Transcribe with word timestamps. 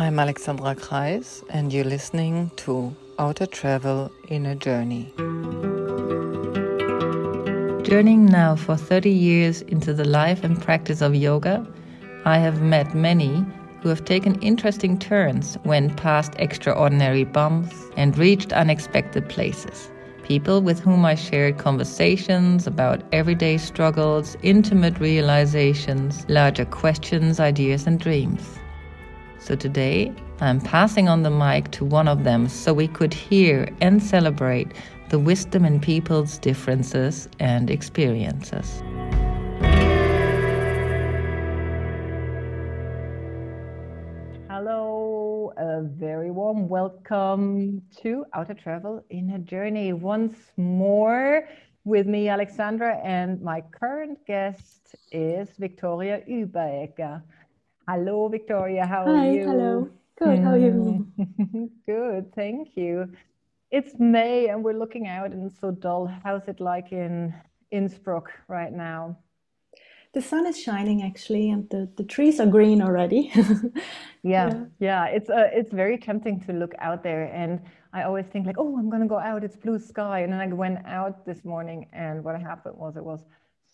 I'm 0.00 0.18
Alexandra 0.18 0.74
Kreis, 0.76 1.44
and 1.50 1.74
you're 1.74 1.84
listening 1.84 2.50
to 2.64 2.96
Outer 3.18 3.44
Travel 3.44 4.10
Inner 4.28 4.54
Journey. 4.54 5.12
Journeying 7.82 8.24
now 8.24 8.56
for 8.56 8.78
30 8.78 9.10
years 9.10 9.60
into 9.60 9.92
the 9.92 10.06
life 10.06 10.42
and 10.42 10.58
practice 10.58 11.02
of 11.02 11.14
yoga, 11.14 11.66
I 12.24 12.38
have 12.38 12.62
met 12.62 12.94
many 12.94 13.44
who 13.82 13.90
have 13.90 14.06
taken 14.06 14.40
interesting 14.40 14.98
turns, 14.98 15.58
went 15.66 15.98
past 15.98 16.32
extraordinary 16.36 17.24
bumps, 17.24 17.76
and 17.98 18.16
reached 18.16 18.54
unexpected 18.54 19.28
places. 19.28 19.90
People 20.22 20.62
with 20.62 20.80
whom 20.80 21.04
I 21.04 21.14
shared 21.14 21.58
conversations 21.58 22.66
about 22.66 23.02
everyday 23.12 23.58
struggles, 23.58 24.34
intimate 24.42 24.98
realizations, 24.98 26.24
larger 26.26 26.64
questions, 26.64 27.38
ideas, 27.38 27.86
and 27.86 28.00
dreams. 28.00 28.59
So 29.42 29.56
today, 29.56 30.12
I'm 30.42 30.60
passing 30.60 31.08
on 31.08 31.22
the 31.22 31.30
mic 31.30 31.70
to 31.70 31.84
one 31.84 32.08
of 32.08 32.24
them 32.24 32.46
so 32.46 32.74
we 32.74 32.86
could 32.86 33.14
hear 33.14 33.74
and 33.80 34.02
celebrate 34.02 34.72
the 35.08 35.18
wisdom 35.18 35.64
in 35.64 35.80
people's 35.80 36.36
differences 36.36 37.26
and 37.40 37.70
experiences. 37.70 38.82
Hello, 44.50 45.54
a 45.56 45.84
very 45.84 46.30
warm 46.30 46.68
welcome 46.68 47.80
to 48.02 48.26
Outer 48.34 48.54
Travel 48.54 49.02
Inner 49.08 49.38
Journey 49.38 49.94
once 49.94 50.36
more 50.58 51.48
with 51.84 52.06
me, 52.06 52.28
Alexandra, 52.28 52.98
and 53.02 53.40
my 53.40 53.62
current 53.62 54.18
guest 54.26 54.94
is 55.10 55.48
Victoria 55.58 56.20
Uberecker. 56.28 57.22
Hello, 57.90 58.28
Victoria. 58.28 58.86
How 58.86 59.04
Hi, 59.04 59.12
are 59.12 59.32
you? 59.32 59.44
hello. 59.48 59.88
Good. 60.16 60.38
How 60.38 60.52
are 60.52 60.58
you? 60.58 61.08
Good, 61.86 62.32
thank 62.36 62.76
you. 62.76 63.12
It's 63.72 63.94
May 63.98 64.48
and 64.48 64.62
we're 64.64 64.78
looking 64.78 65.08
out 65.08 65.32
and 65.32 65.44
it's 65.50 65.60
so 65.60 65.72
dull. 65.72 66.06
How's 66.22 66.46
it 66.46 66.60
like 66.60 66.92
in 66.92 67.34
Innsbruck 67.72 68.30
right 68.46 68.72
now? 68.72 69.18
The 70.14 70.22
sun 70.22 70.46
is 70.46 70.60
shining 70.60 71.02
actually, 71.02 71.50
and 71.50 71.68
the, 71.70 71.90
the 71.96 72.04
trees 72.04 72.40
are 72.40 72.46
green 72.46 72.82
already. 72.82 73.32
Yeah, 74.22 74.50
Yeah. 74.50 74.64
yeah. 74.80 75.06
It's 75.06 75.30
uh, 75.30 75.48
it's 75.52 75.72
very 75.72 75.98
tempting 75.98 76.40
to 76.46 76.52
look 76.52 76.74
out 76.78 77.02
there, 77.02 77.24
and 77.34 77.60
I 77.92 78.04
always 78.04 78.26
think 78.26 78.46
like, 78.46 78.58
oh, 78.58 78.78
I'm 78.78 78.90
gonna 78.90 79.08
go 79.08 79.18
out. 79.18 79.44
It's 79.44 79.56
blue 79.56 79.78
sky, 79.78 80.20
and 80.20 80.32
then 80.32 80.40
I 80.40 80.46
went 80.48 80.78
out 80.86 81.26
this 81.26 81.44
morning, 81.44 81.88
and 81.92 82.24
what 82.24 82.40
happened 82.40 82.76
was 82.78 82.96
it 82.96 83.04
was 83.04 83.20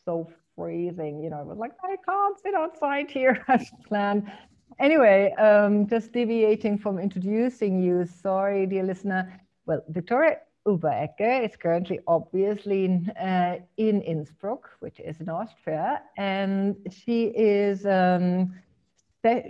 so 0.05 0.31
freezing. 0.57 1.23
You 1.23 1.31
know, 1.31 1.41
it 1.41 1.47
was 1.47 1.59
like 1.59 1.73
I 1.83 1.97
can't 2.05 2.39
sit 2.39 2.55
outside 2.55 3.11
here 3.11 3.45
as 3.49 3.71
planned. 3.87 4.31
Anyway, 4.79 5.33
um, 5.35 5.87
just 5.87 6.13
deviating 6.13 6.79
from 6.79 6.99
introducing 6.99 7.83
you. 7.83 8.05
Sorry, 8.05 8.67
dear 8.67 8.83
listener. 8.83 9.41
Well, 9.67 9.83
Victoria 9.89 10.39
Uberecker 10.67 11.45
is 11.45 11.57
currently 11.57 12.01
obviously 12.07 12.85
in, 12.85 13.11
uh, 13.11 13.59
in 13.77 14.03
Innsbruck, 14.03 14.69
which 14.81 15.01
is 15.01 15.21
in 15.21 15.29
Austria, 15.29 16.03
and 16.17 16.77
she 16.91 17.27
is. 17.27 17.87
Um, 17.87 18.55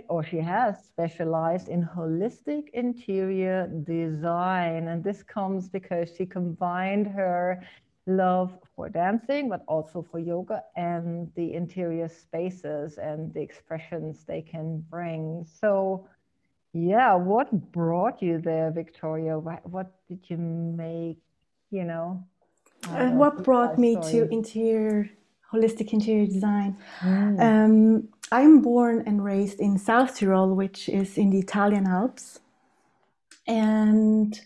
or 0.09 0.23
she 0.23 0.37
has 0.37 0.83
specialized 0.85 1.67
in 1.67 1.85
holistic 1.85 2.69
interior 2.73 3.67
design. 3.67 4.87
And 4.87 5.03
this 5.03 5.21
comes 5.21 5.69
because 5.69 6.09
she 6.17 6.25
combined 6.25 7.05
her 7.05 7.61
love 8.07 8.57
for 8.75 8.89
dancing, 8.89 9.49
but 9.49 9.63
also 9.67 10.01
for 10.09 10.19
yoga 10.19 10.63
and 10.75 11.31
the 11.35 11.53
interior 11.53 12.09
spaces 12.09 12.97
and 12.97 13.33
the 13.33 13.41
expressions 13.41 14.23
they 14.25 14.41
can 14.41 14.83
bring. 14.89 15.45
So, 15.61 16.07
yeah, 16.73 17.13
what 17.15 17.71
brought 17.71 18.21
you 18.21 18.39
there, 18.39 18.71
Victoria? 18.71 19.37
What, 19.37 19.67
what 19.69 19.91
did 20.07 20.21
you 20.29 20.37
make, 20.37 21.19
you 21.69 21.83
know, 21.83 22.23
Uh, 22.89 23.11
what 23.11 23.43
brought 23.43 23.77
me 23.77 23.95
to 24.11 24.27
interior, 24.29 25.09
holistic 25.51 25.91
interior 25.91 26.25
design? 26.25 26.77
Mm. 27.01 27.39
Um, 27.41 28.07
I'm 28.31 28.61
born 28.61 29.03
and 29.07 29.23
raised 29.23 29.59
in 29.59 29.77
South 29.77 30.17
Tyrol, 30.17 30.55
which 30.55 30.87
is 30.89 31.17
in 31.17 31.29
the 31.29 31.39
Italian 31.39 31.87
Alps. 31.87 32.39
And 33.47 34.39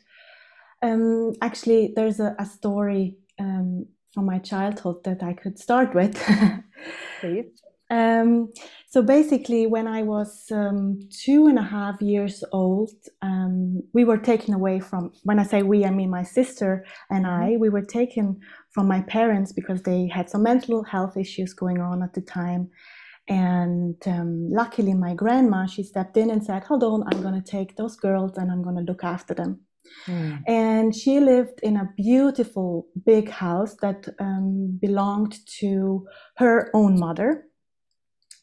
um, 0.82 1.34
actually, 1.42 1.94
there's 1.96 2.20
a, 2.20 2.36
a 2.40 2.46
story 2.46 3.18
um, 3.42 3.86
from 4.14 4.26
my 4.26 4.40
childhood 4.40 5.04
that 5.04 5.24
I 5.24 5.34
could 5.34 5.58
start 5.60 5.94
with. 5.94 6.16
Please. 7.20 7.46
Um, 7.92 8.54
so 8.88 9.02
basically, 9.02 9.68
when 9.68 9.86
I 9.86 10.02
was 10.02 10.46
um, 10.50 11.10
two 11.10 11.48
and 11.48 11.60
a 11.60 11.62
half 11.62 12.02
years 12.02 12.42
old, 12.54 12.92
um, 13.22 13.84
we 13.94 14.06
were 14.06 14.18
taken 14.18 14.54
away 14.54 14.80
from, 14.80 15.12
when 15.24 15.40
I 15.40 15.44
say 15.44 15.62
we, 15.62 15.84
I 15.84 15.90
mean 15.90 16.10
my 16.10 16.24
sister 16.24 16.86
and 17.10 17.28
I, 17.28 17.58
we 17.60 17.68
were 17.68 17.82
taken 17.82 18.40
from 18.70 18.88
my 18.88 19.02
parents 19.02 19.52
because 19.52 19.82
they 19.82 20.08
had 20.08 20.30
some 20.30 20.44
mental 20.44 20.84
health 20.84 21.18
issues 21.18 21.54
going 21.54 21.82
on 21.82 22.02
at 22.02 22.14
the 22.14 22.22
time. 22.22 22.70
And 23.28 23.98
um, 24.08 24.48
luckily, 24.50 24.94
my 24.94 25.14
grandma, 25.14 25.66
she 25.66 25.84
stepped 25.84 26.16
in 26.16 26.32
and 26.32 26.42
said, 26.42 26.64
Hold 26.64 26.84
on, 26.84 27.04
I'm 27.12 27.22
going 27.22 27.42
to 27.42 27.52
take 27.52 27.76
those 27.76 27.98
girls 27.98 28.38
and 28.38 28.50
I'm 28.50 28.64
going 28.64 28.78
to 28.78 28.90
look 28.90 29.04
after 29.04 29.34
them. 29.34 29.60
Mm. 30.08 30.42
And 30.48 30.96
she 30.96 31.20
lived 31.20 31.60
in 31.62 31.78
a 31.78 31.90
beautiful 31.96 32.88
big 33.06 33.30
house 33.30 33.76
that 33.82 34.08
um, 34.20 34.78
belonged 34.82 35.36
to 35.60 36.08
her 36.38 36.70
own 36.74 37.00
mother. 37.00 37.46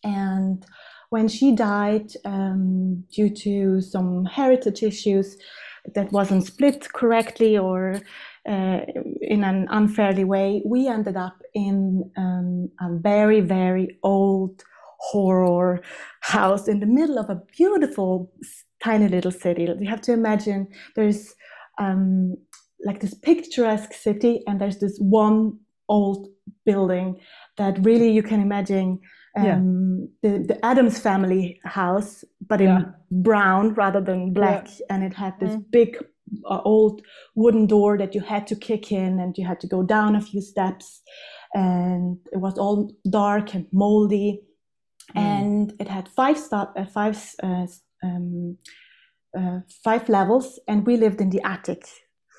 And 0.04 0.64
when 1.10 1.28
she 1.28 1.54
died, 1.54 2.12
um, 2.24 3.04
due 3.10 3.30
to 3.30 3.80
some 3.80 4.24
heritage 4.26 4.82
issues 4.82 5.36
that 5.94 6.12
wasn't 6.12 6.44
split 6.44 6.92
correctly 6.92 7.56
or 7.56 8.00
uh, 8.48 8.80
in 9.22 9.44
an 9.44 9.66
unfairly 9.70 10.24
way, 10.24 10.62
we 10.64 10.86
ended 10.86 11.16
up 11.16 11.42
in 11.54 12.10
um, 12.16 12.70
a 12.80 12.98
very, 12.98 13.40
very 13.40 13.98
old 14.02 14.62
horror 14.98 15.80
house 16.20 16.68
in 16.68 16.80
the 16.80 16.86
middle 16.86 17.18
of 17.18 17.30
a 17.30 17.40
beautiful, 17.56 18.32
tiny 18.82 19.08
little 19.08 19.30
city. 19.32 19.62
You 19.78 19.88
have 19.88 20.02
to 20.02 20.12
imagine 20.12 20.68
there's 20.96 21.34
um, 21.78 22.36
like 22.84 23.00
this 23.00 23.14
picturesque 23.14 23.92
city, 23.92 24.42
and 24.46 24.60
there's 24.60 24.78
this 24.78 24.98
one 25.00 25.58
old 25.88 26.28
building 26.64 27.18
that 27.56 27.78
really 27.84 28.10
you 28.10 28.22
can 28.22 28.40
imagine 28.40 28.98
Yeah. 29.36 29.56
um, 29.56 30.08
the, 30.22 30.30
the 30.50 30.64
Addams 30.64 30.98
family 30.98 31.60
house, 31.64 32.24
but 32.50 32.60
in 32.60 32.66
Yeah. 32.68 32.84
brown 33.10 33.74
rather 33.74 34.00
than 34.00 34.32
black. 34.32 34.66
And 34.90 35.02
it 35.04 35.14
had 35.14 35.34
this 35.40 35.54
Mm. 35.54 35.70
big 35.70 35.90
uh, 36.44 36.60
old 36.64 37.02
wooden 37.34 37.66
door 37.66 37.96
that 37.98 38.14
you 38.14 38.20
had 38.20 38.46
to 38.46 38.56
kick 38.56 38.92
in 38.92 39.18
and 39.20 39.38
you 39.38 39.46
had 39.46 39.60
to 39.60 39.66
go 39.66 39.82
down 39.82 40.16
a 40.16 40.20
few 40.20 40.42
steps. 40.42 41.02
And 41.54 42.18
it 42.32 42.40
was 42.40 42.58
all 42.58 42.90
dark 43.10 43.54
and 43.54 43.66
moldy. 43.72 44.42
Mm. 45.14 45.20
And 45.20 45.72
it 45.80 45.88
had 45.88 46.08
five 46.08 46.38
stop, 46.38 46.74
uh, 46.76 46.84
five, 46.84 47.16
uh, 47.42 47.66
um, 48.02 48.58
uh, 49.36 49.60
five 49.84 50.08
levels, 50.08 50.58
and 50.66 50.86
we 50.86 50.96
lived 50.96 51.20
in 51.20 51.30
the 51.30 51.40
attic. 51.44 51.86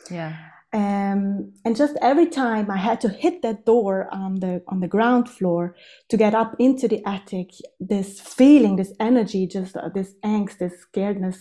Yeah. 0.09 0.35
Um, 0.71 1.53
and 1.65 1.75
just 1.75 1.97
every 1.99 2.27
time 2.27 2.69
I 2.69 2.77
had 2.77 3.01
to 3.01 3.09
hit 3.09 3.41
that 3.41 3.65
door 3.65 4.07
on 4.11 4.35
the 4.35 4.61
on 4.67 4.81
the 4.81 4.87
ground 4.87 5.27
floor 5.27 5.75
to 6.09 6.17
get 6.17 6.35
up 6.35 6.55
into 6.59 6.87
the 6.87 7.03
attic, 7.07 7.49
this 7.79 8.19
feeling, 8.19 8.75
this 8.75 8.93
energy, 8.99 9.47
just 9.47 9.75
uh, 9.75 9.89
this 9.93 10.13
angst, 10.23 10.59
this 10.59 10.73
scaredness 10.85 11.37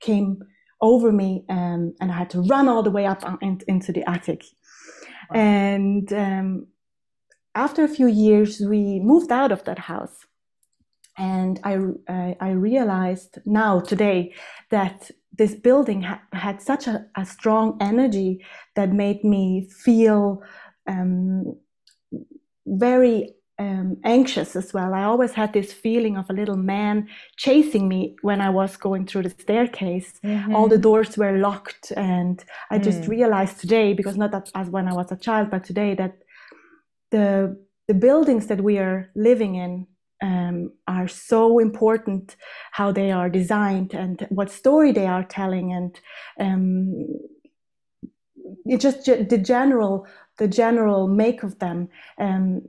came 0.00 0.42
over 0.80 1.12
me, 1.12 1.44
um, 1.48 1.94
and 2.00 2.10
I 2.10 2.18
had 2.18 2.30
to 2.30 2.42
run 2.42 2.68
all 2.68 2.82
the 2.82 2.90
way 2.90 3.06
up 3.06 3.22
in, 3.40 3.60
into 3.68 3.92
the 3.92 4.08
attic. 4.10 4.42
Wow. 5.30 5.40
And 5.40 6.12
um, 6.12 6.66
after 7.54 7.84
a 7.84 7.88
few 7.88 8.08
years, 8.08 8.60
we 8.60 8.98
moved 8.98 9.30
out 9.30 9.52
of 9.52 9.62
that 9.64 9.78
house, 9.78 10.26
and 11.16 11.60
I 11.64 11.78
I, 12.08 12.36
I 12.40 12.50
realized 12.50 13.38
now 13.44 13.80
today 13.80 14.34
that 14.70 15.10
this 15.38 15.54
building 15.54 16.02
ha- 16.02 16.22
had 16.32 16.60
such 16.60 16.86
a, 16.86 17.06
a 17.16 17.24
strong 17.24 17.76
energy 17.80 18.44
that 18.76 18.92
made 18.92 19.24
me 19.24 19.68
feel 19.84 20.42
um, 20.86 21.56
very 22.66 23.34
um, 23.58 23.96
anxious 24.04 24.56
as 24.56 24.72
well. 24.72 24.94
I 24.94 25.04
always 25.04 25.32
had 25.32 25.52
this 25.52 25.72
feeling 25.72 26.16
of 26.16 26.28
a 26.28 26.32
little 26.32 26.56
man 26.56 27.08
chasing 27.36 27.88
me 27.88 28.16
when 28.22 28.40
I 28.40 28.50
was 28.50 28.76
going 28.76 29.06
through 29.06 29.22
the 29.24 29.30
staircase. 29.30 30.20
All 30.54 30.68
the 30.68 30.76
Mhm. 30.78 30.82
doors 30.82 31.16
were 31.18 31.38
locked, 31.38 31.92
and 31.96 32.42
I 32.70 32.78
just 32.78 33.02
Mm. 33.02 33.08
realized 33.08 33.60
today, 33.60 33.92
because 33.94 34.16
not 34.16 34.30
that 34.32 34.50
as 34.54 34.68
when 34.70 34.88
I 34.88 34.92
was 34.94 35.12
a 35.12 35.16
child, 35.16 35.50
but 35.50 35.64
today 35.64 35.94
that 35.94 36.14
the 37.10 37.56
the 37.88 37.94
buildings 37.94 38.46
that 38.46 38.60
we 38.60 38.78
are 38.78 39.10
living 39.14 39.56
in 39.56 39.86
um, 40.22 40.72
are 40.86 41.08
so 41.08 41.58
important 41.58 42.36
how 42.70 42.92
they 42.92 43.10
are 43.10 43.28
designed 43.28 43.92
and 43.92 44.26
what 44.30 44.50
story 44.50 44.92
they 44.92 45.06
are 45.06 45.24
telling 45.24 45.72
and 45.72 46.00
um, 46.38 47.06
it 48.64 48.80
just 48.80 49.04
the 49.04 49.38
general 49.38 50.06
the 50.38 50.48
general 50.48 51.08
make 51.08 51.42
of 51.42 51.58
them 51.58 51.88
um, 52.18 52.62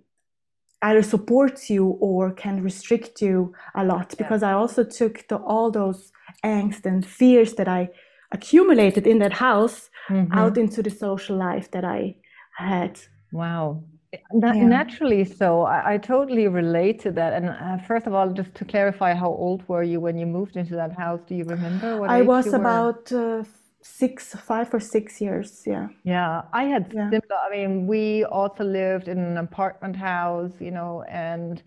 either 0.83 1.01
supports 1.01 1.69
you 1.69 1.97
or 2.01 2.31
can 2.31 2.61
restrict 2.61 3.21
you 3.21 3.53
a 3.75 3.83
lot 3.83 4.13
because. 4.17 4.43
I 4.43 4.51
also 4.51 4.83
took 4.83 5.27
the, 5.29 5.37
all 5.37 5.71
those 5.71 6.11
angst 6.43 6.85
and 6.85 7.05
fears 7.05 7.53
that 7.53 7.67
I 7.67 7.89
accumulated 8.31 9.07
in 9.07 9.19
that 9.19 9.33
house 9.33 9.89
mm-hmm. 10.09 10.33
out 10.33 10.57
into 10.57 10.83
the 10.83 10.89
social 10.89 11.37
life 11.37 11.71
that 11.71 11.85
I 11.85 12.17
had. 12.57 12.99
Wow. 13.31 13.83
Yeah. 14.13 14.53
Naturally, 14.53 15.25
so 15.25 15.63
I, 15.63 15.93
I, 15.93 15.97
totally 15.97 16.47
relate 16.47 16.99
to 17.01 17.11
that. 17.11 17.33
And 17.33 17.49
uh, 17.49 17.77
first 17.87 18.05
of 18.05 18.13
all, 18.13 18.31
just 18.31 18.53
to 18.55 18.65
clarify, 18.65 19.13
how 19.13 19.29
old 19.29 19.67
were 19.67 19.83
you 19.83 19.99
when 19.99 20.17
you 20.17 20.25
moved 20.25 20.55
into 20.55 20.75
that 20.75 20.93
house? 20.93 21.21
Do 21.27 21.33
you 21.35 21.45
remember 21.45 21.97
what 21.99 22.09
I 22.09 22.21
was 22.21 22.53
about 22.53 23.11
uh, 23.11 23.43
six, 23.83 24.33
five 24.33 24.73
or 24.73 24.79
six 24.79 25.21
years. 25.21 25.63
Yeah. 25.65 25.89
Yeah, 26.03 26.43
I 26.53 26.63
had 26.63 26.91
yeah. 26.93 27.09
similar. 27.09 27.39
I 27.45 27.49
mean, 27.51 27.85
we 27.85 28.23
also 28.23 28.63
lived 28.63 29.07
in 29.07 29.19
an 29.19 29.37
apartment 29.37 29.95
house, 29.95 30.53
you 30.59 30.71
know, 30.71 31.03
and 31.09 31.61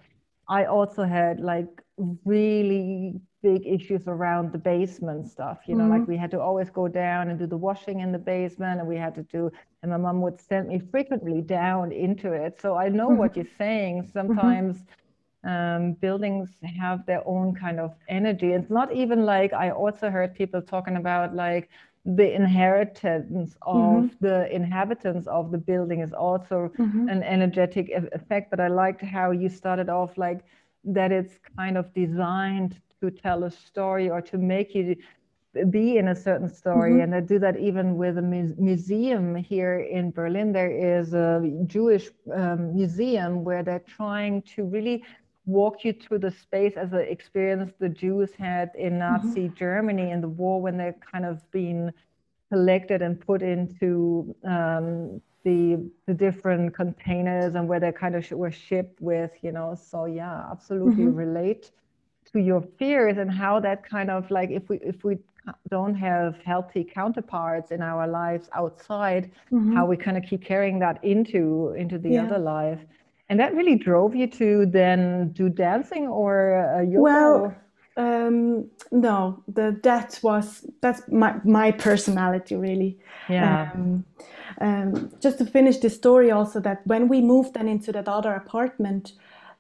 I 0.48 0.64
also 0.64 1.04
had 1.04 1.40
like 1.40 1.82
really 2.24 3.20
big 3.50 3.62
issues 3.76 4.04
around 4.08 4.44
the 4.56 4.62
basement 4.74 5.22
stuff. 5.34 5.58
You 5.68 5.76
know, 5.76 5.84
mm-hmm. 5.84 6.00
like 6.00 6.08
we 6.08 6.16
had 6.16 6.32
to 6.36 6.40
always 6.40 6.68
go 6.80 6.88
down 6.88 7.22
and 7.30 7.38
do 7.38 7.46
the 7.54 7.60
washing 7.68 8.00
in 8.04 8.10
the 8.16 8.22
basement, 8.34 8.80
and 8.80 8.88
we 8.92 8.98
had 9.04 9.14
to 9.20 9.24
do, 9.36 9.42
and 9.80 9.88
my 9.94 10.00
mom 10.04 10.20
would 10.24 10.40
send 10.50 10.68
me 10.72 10.78
frequently 10.94 11.38
down 11.60 11.92
into 11.92 12.28
it. 12.44 12.52
So 12.60 12.68
I 12.84 12.88
know 12.98 13.08
mm-hmm. 13.08 13.20
what 13.20 13.36
you're 13.36 13.56
saying. 13.64 13.94
Mm-hmm. 13.96 14.18
Sometimes. 14.18 14.76
Mm-hmm. 14.76 15.02
Um, 15.54 15.92
buildings 16.06 16.48
have 16.82 17.06
their 17.06 17.22
own 17.24 17.54
kind 17.54 17.78
of 17.78 17.90
energy. 18.08 18.50
It's 18.58 18.68
not 18.68 18.88
even 19.02 19.24
like 19.34 19.52
I 19.52 19.70
also 19.70 20.10
heard 20.10 20.34
people 20.34 20.60
talking 20.60 20.96
about 20.96 21.36
like 21.36 21.68
the 22.04 22.28
inheritance 22.34 23.50
of 23.62 23.76
mm-hmm. 23.76 24.26
the 24.26 24.38
inhabitants 24.52 25.28
of 25.28 25.52
the 25.52 25.58
building 25.70 26.00
is 26.00 26.12
also 26.12 26.58
mm-hmm. 26.78 27.08
an 27.14 27.22
energetic 27.22 27.86
effect. 28.18 28.50
But 28.50 28.58
I 28.58 28.66
liked 28.66 29.02
how 29.02 29.30
you 29.30 29.48
started 29.48 29.88
off 29.88 30.12
like 30.18 30.40
that 30.98 31.12
it's 31.12 31.34
kind 31.56 31.76
of 31.76 31.84
designed 31.94 32.72
to 33.00 33.10
tell 33.10 33.44
a 33.44 33.50
story 33.50 34.08
or 34.08 34.20
to 34.22 34.38
make 34.38 34.74
you 34.74 34.96
be 35.70 35.96
in 35.96 36.08
a 36.08 36.14
certain 36.14 36.48
story. 36.48 36.92
Mm-hmm. 36.92 37.00
And 37.00 37.14
I 37.14 37.20
do 37.20 37.38
that 37.38 37.58
even 37.58 37.96
with 37.96 38.18
a 38.18 38.22
mu- 38.22 38.54
museum 38.58 39.34
here 39.34 39.80
in 39.80 40.10
Berlin. 40.10 40.52
There 40.52 40.70
is 40.70 41.14
a 41.14 41.50
Jewish 41.66 42.10
um, 42.32 42.74
museum 42.74 43.44
where 43.44 43.62
they're 43.62 43.84
trying 43.86 44.42
to 44.54 44.64
really 44.64 45.02
walk 45.46 45.84
you 45.84 45.92
through 45.92 46.18
the 46.18 46.30
space 46.30 46.74
as 46.76 46.92
an 46.92 47.06
experience 47.08 47.72
the 47.78 47.88
Jews 47.88 48.30
had 48.38 48.70
in 48.76 48.94
mm-hmm. 48.94 49.26
Nazi 49.26 49.46
mm-hmm. 49.46 49.54
Germany 49.54 50.10
in 50.10 50.20
the 50.20 50.28
war 50.28 50.60
when 50.60 50.76
they're 50.76 50.96
kind 51.12 51.24
of 51.24 51.48
being 51.50 51.90
collected 52.50 53.02
and 53.02 53.18
put 53.20 53.42
into 53.42 54.34
um, 54.44 55.20
the 55.44 55.88
the 56.06 56.14
different 56.14 56.74
containers 56.74 57.54
and 57.54 57.68
where 57.68 57.78
they 57.78 57.92
kind 57.92 58.16
of 58.16 58.28
were 58.32 58.50
shipped 58.50 59.00
with, 59.00 59.30
you 59.42 59.52
know. 59.52 59.74
So 59.74 60.06
yeah, 60.06 60.44
absolutely 60.50 61.04
mm-hmm. 61.04 61.14
relate 61.14 61.70
to 62.32 62.40
your 62.40 62.62
fears 62.78 63.18
and 63.18 63.30
how 63.30 63.60
that 63.60 63.88
kind 63.88 64.10
of 64.10 64.30
like 64.30 64.50
if 64.50 64.68
we 64.68 64.78
if 64.82 65.04
we 65.04 65.18
don't 65.70 65.94
have 65.94 66.36
healthy 66.44 66.84
counterparts 66.84 67.70
in 67.70 67.80
our 67.80 68.06
lives 68.06 68.48
outside, 68.52 69.30
mm-hmm. 69.52 69.74
how 69.74 69.86
we 69.86 69.96
kind 69.96 70.16
of 70.16 70.24
keep 70.24 70.44
carrying 70.44 70.78
that 70.80 71.02
into 71.04 71.74
into 71.78 71.98
the 71.98 72.10
yeah. 72.10 72.24
other 72.24 72.38
life. 72.38 72.80
And 73.28 73.40
that 73.40 73.54
really 73.54 73.76
drove 73.76 74.14
you 74.14 74.28
to 74.28 74.66
then 74.66 75.32
do 75.32 75.48
dancing 75.48 76.06
or 76.06 76.76
uh, 76.76 76.82
yoga? 76.82 77.00
Well, 77.00 77.56
um, 77.96 78.70
no, 78.92 79.42
the 79.48 79.78
that 79.82 80.20
was 80.22 80.64
that's 80.80 81.02
my 81.10 81.36
my 81.44 81.72
personality 81.72 82.56
really. 82.56 82.98
Yeah. 83.28 83.70
Um, 83.74 84.04
um, 84.60 85.12
just 85.20 85.38
to 85.38 85.46
finish 85.46 85.78
the 85.78 85.90
story, 85.90 86.30
also 86.30 86.60
that 86.60 86.86
when 86.86 87.08
we 87.08 87.20
moved 87.20 87.54
then 87.54 87.68
into 87.68 87.92
that 87.92 88.08
other 88.08 88.32
apartment, 88.32 89.12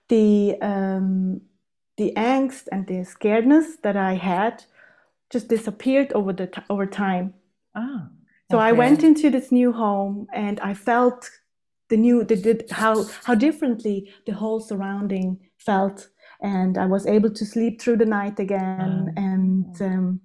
the 0.08 0.56
um, 0.62 1.40
the 1.96 2.12
angst 2.16 2.68
and 2.70 2.86
the 2.86 3.04
scaredness 3.04 3.80
that 3.82 3.96
I 3.96 4.14
had 4.14 4.64
just 5.30 5.48
disappeared 5.48 6.12
over 6.12 6.32
the 6.32 6.46
t- 6.46 6.62
over 6.70 6.86
time. 6.86 7.34
Ah. 7.74 8.08
So 8.50 8.58
okay. 8.58 8.68
I 8.68 8.72
went 8.72 9.02
into 9.02 9.28
this 9.30 9.50
new 9.50 9.72
home 9.72 10.28
and 10.32 10.60
I 10.60 10.74
felt 10.74 11.28
the 11.88 11.96
new 11.96 12.24
the, 12.24 12.34
the, 12.34 12.66
how 12.70 13.04
how 13.24 13.34
differently 13.34 14.10
the 14.26 14.32
whole 14.32 14.60
surrounding 14.60 15.38
felt 15.58 16.08
and 16.42 16.76
i 16.78 16.86
was 16.86 17.06
able 17.06 17.30
to 17.30 17.44
sleep 17.44 17.80
through 17.80 17.96
the 17.96 18.04
night 18.04 18.38
again 18.38 19.06
mm. 19.06 19.12
and 19.16 19.82
um, 19.82 20.20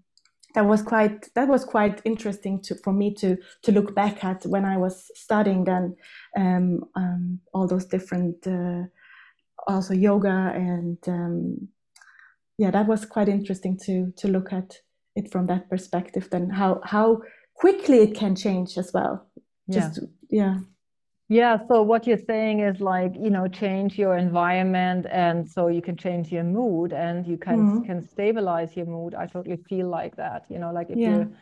that 0.56 0.65
was 0.65 0.81
quite 0.81 1.33
that 1.35 1.47
was 1.47 1.63
quite 1.63 2.01
interesting 2.03 2.59
to 2.62 2.75
for 2.75 2.94
me 2.94 3.13
to 3.13 3.38
to 3.62 3.71
look 3.71 3.94
back 3.95 4.23
at 4.23 4.44
when 4.45 4.65
i 4.65 4.77
was 4.77 5.09
studying 5.15 5.63
then 5.63 5.95
um, 6.38 6.83
um, 6.95 7.39
all 7.53 7.68
those 7.68 7.85
different 7.85 8.35
uh, 8.47 8.83
also 9.68 9.94
yoga 9.94 10.52
and 10.56 10.98
um, 11.08 11.68
yeah 12.58 12.72
that 12.72 12.88
was 12.88 13.06
quite 13.06 13.30
interesting 13.30 13.78
to 13.78 14.12
to 14.18 14.28
look 14.28 14.54
at 14.54 14.78
it 15.16 15.31
from 15.31 15.48
that 15.48 15.69
perspective 15.69 16.28
then 16.31 16.50
how 16.50 16.80
how 16.84 17.22
quickly 17.54 18.00
it 18.00 18.16
can 18.16 18.36
change 18.36 18.78
as 18.78 18.92
well 18.94 19.28
just 19.69 20.00
yeah, 20.30 20.44
yeah. 20.44 20.60
Yeah, 21.31 21.60
so 21.69 21.81
what 21.81 22.06
you're 22.06 22.25
saying 22.28 22.60
is 22.60 22.81
like, 22.81 23.13
you 23.16 23.30
know, 23.30 23.48
change 23.48 23.98
your 23.98 24.18
environment 24.18 25.06
and 25.10 25.50
so 25.50 25.69
you 25.69 25.81
can 25.81 25.96
change 25.96 26.30
your 26.30 26.44
mood 26.44 26.92
and 26.92 27.25
you 27.25 27.38
can 27.38 27.60
mm-hmm. 27.60 27.86
can 27.86 28.06
stabilize 28.06 28.75
your 28.75 28.86
mood. 28.86 29.16
I 29.16 29.28
totally 29.28 29.56
feel 29.69 29.88
like 29.88 30.18
that. 30.18 30.44
You 30.50 30.60
know, 30.60 30.74
like 30.74 30.90
if 30.90 30.98
yeah. 30.98 31.19
you 31.19 31.34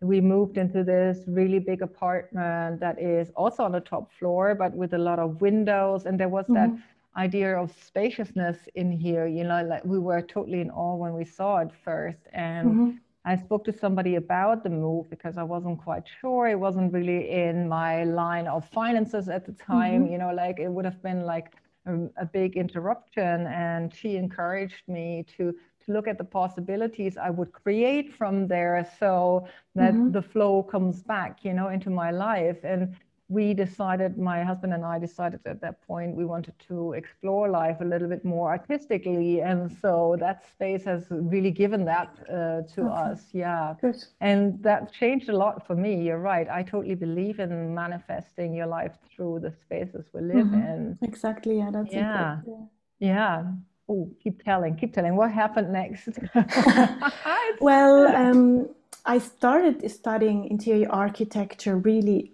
we 0.00 0.20
moved 0.20 0.58
into 0.58 0.82
this 0.82 1.18
really 1.28 1.60
big 1.60 1.82
apartment 1.82 2.80
that 2.80 3.00
is 3.00 3.30
also 3.36 3.62
on 3.62 3.70
the 3.70 3.80
top 3.80 4.12
floor, 4.12 4.56
but 4.56 4.74
with 4.74 4.92
a 4.94 4.98
lot 4.98 5.20
of 5.20 5.40
windows. 5.40 6.06
And 6.06 6.18
there 6.18 6.28
was 6.28 6.46
mm-hmm. 6.46 6.54
that 6.54 6.70
idea 7.18 7.56
of 7.58 7.74
spaciousness 7.84 8.56
in 8.74 8.92
here, 8.92 9.26
you 9.26 9.44
know, 9.44 9.64
like 9.64 9.84
we 9.84 9.98
were 9.98 10.22
totally 10.22 10.60
in 10.60 10.70
awe 10.70 10.94
when 10.94 11.12
we 11.14 11.24
saw 11.24 11.58
it 11.58 11.70
first. 11.84 12.22
And 12.32 12.68
mm-hmm. 12.68 12.90
I 13.24 13.36
spoke 13.36 13.64
to 13.64 13.72
somebody 13.72 14.14
about 14.14 14.62
the 14.62 14.70
move 14.70 15.10
because 15.10 15.36
I 15.36 15.42
wasn't 15.42 15.82
quite 15.82 16.04
sure. 16.20 16.46
It 16.46 16.58
wasn't 16.58 16.92
really 16.92 17.30
in 17.30 17.68
my 17.68 18.04
line 18.04 18.46
of 18.46 18.68
finances 18.68 19.28
at 19.28 19.44
the 19.44 19.52
time. 19.52 20.04
Mm-hmm. 20.04 20.12
You 20.12 20.18
know, 20.18 20.32
like 20.32 20.58
it 20.60 20.68
would 20.68 20.84
have 20.84 21.02
been 21.02 21.22
like 21.24 21.48
a, 21.86 21.94
a, 22.24 22.26
big 22.26 22.56
interruption. 22.56 23.46
And 23.46 23.92
she 23.92 24.16
encouraged 24.16 24.84
me 24.86 25.26
to 25.36 25.54
to 25.84 25.92
look 25.92 26.06
at 26.06 26.18
the 26.18 26.24
possibilities 26.24 27.16
I 27.16 27.30
would 27.30 27.52
create 27.52 28.12
from 28.12 28.46
there, 28.46 28.76
so 29.00 29.48
that 29.74 29.94
mm-hmm. 29.94 30.12
the 30.12 30.22
flow 30.22 30.62
comes 30.62 31.02
back, 31.02 31.44
you 31.46 31.54
know, 31.54 31.68
into 31.68 31.90
my 31.90 32.10
life. 32.10 32.60
And 32.62 32.94
we 33.28 33.52
decided, 33.52 34.16
my 34.16 34.42
husband 34.42 34.72
and 34.72 34.84
I 34.84 34.98
decided 34.98 35.40
at 35.44 35.60
that 35.60 35.86
point, 35.86 36.16
we 36.16 36.24
wanted 36.24 36.54
to 36.68 36.94
explore 36.94 37.50
life 37.50 37.76
a 37.80 37.84
little 37.84 38.08
bit 38.08 38.24
more 38.24 38.48
artistically. 38.48 39.40
And 39.40 39.70
so 39.82 40.16
that 40.18 40.46
space 40.48 40.84
has 40.84 41.04
really 41.10 41.50
given 41.50 41.84
that 41.84 42.16
uh, 42.22 42.62
to 42.74 42.80
okay. 42.80 43.10
us. 43.12 43.20
Yeah. 43.32 43.74
Good. 43.82 44.02
And 44.22 44.62
that 44.62 44.92
changed 44.92 45.28
a 45.28 45.36
lot 45.36 45.66
for 45.66 45.76
me. 45.76 46.02
You're 46.02 46.20
right. 46.20 46.48
I 46.48 46.62
totally 46.62 46.94
believe 46.94 47.38
in 47.38 47.74
manifesting 47.74 48.54
your 48.54 48.66
life 48.66 48.96
through 49.14 49.40
the 49.40 49.52
spaces 49.52 50.06
we 50.14 50.22
live 50.22 50.46
mm-hmm. 50.46 50.54
in. 50.54 50.98
Exactly. 51.02 51.58
Yeah. 51.58 51.70
That's 51.70 51.92
yeah. 51.92 52.38
Yeah. 52.46 52.54
yeah. 52.98 53.44
Oh, 53.90 54.10
keep 54.22 54.42
telling, 54.42 54.76
keep 54.76 54.94
telling. 54.94 55.16
What 55.16 55.32
happened 55.32 55.72
next? 55.72 56.08
well, 57.60 58.06
um, 58.14 58.68
I 59.04 59.18
started 59.18 59.90
studying 59.90 60.46
interior 60.46 60.90
architecture 60.90 61.76
really 61.76 62.32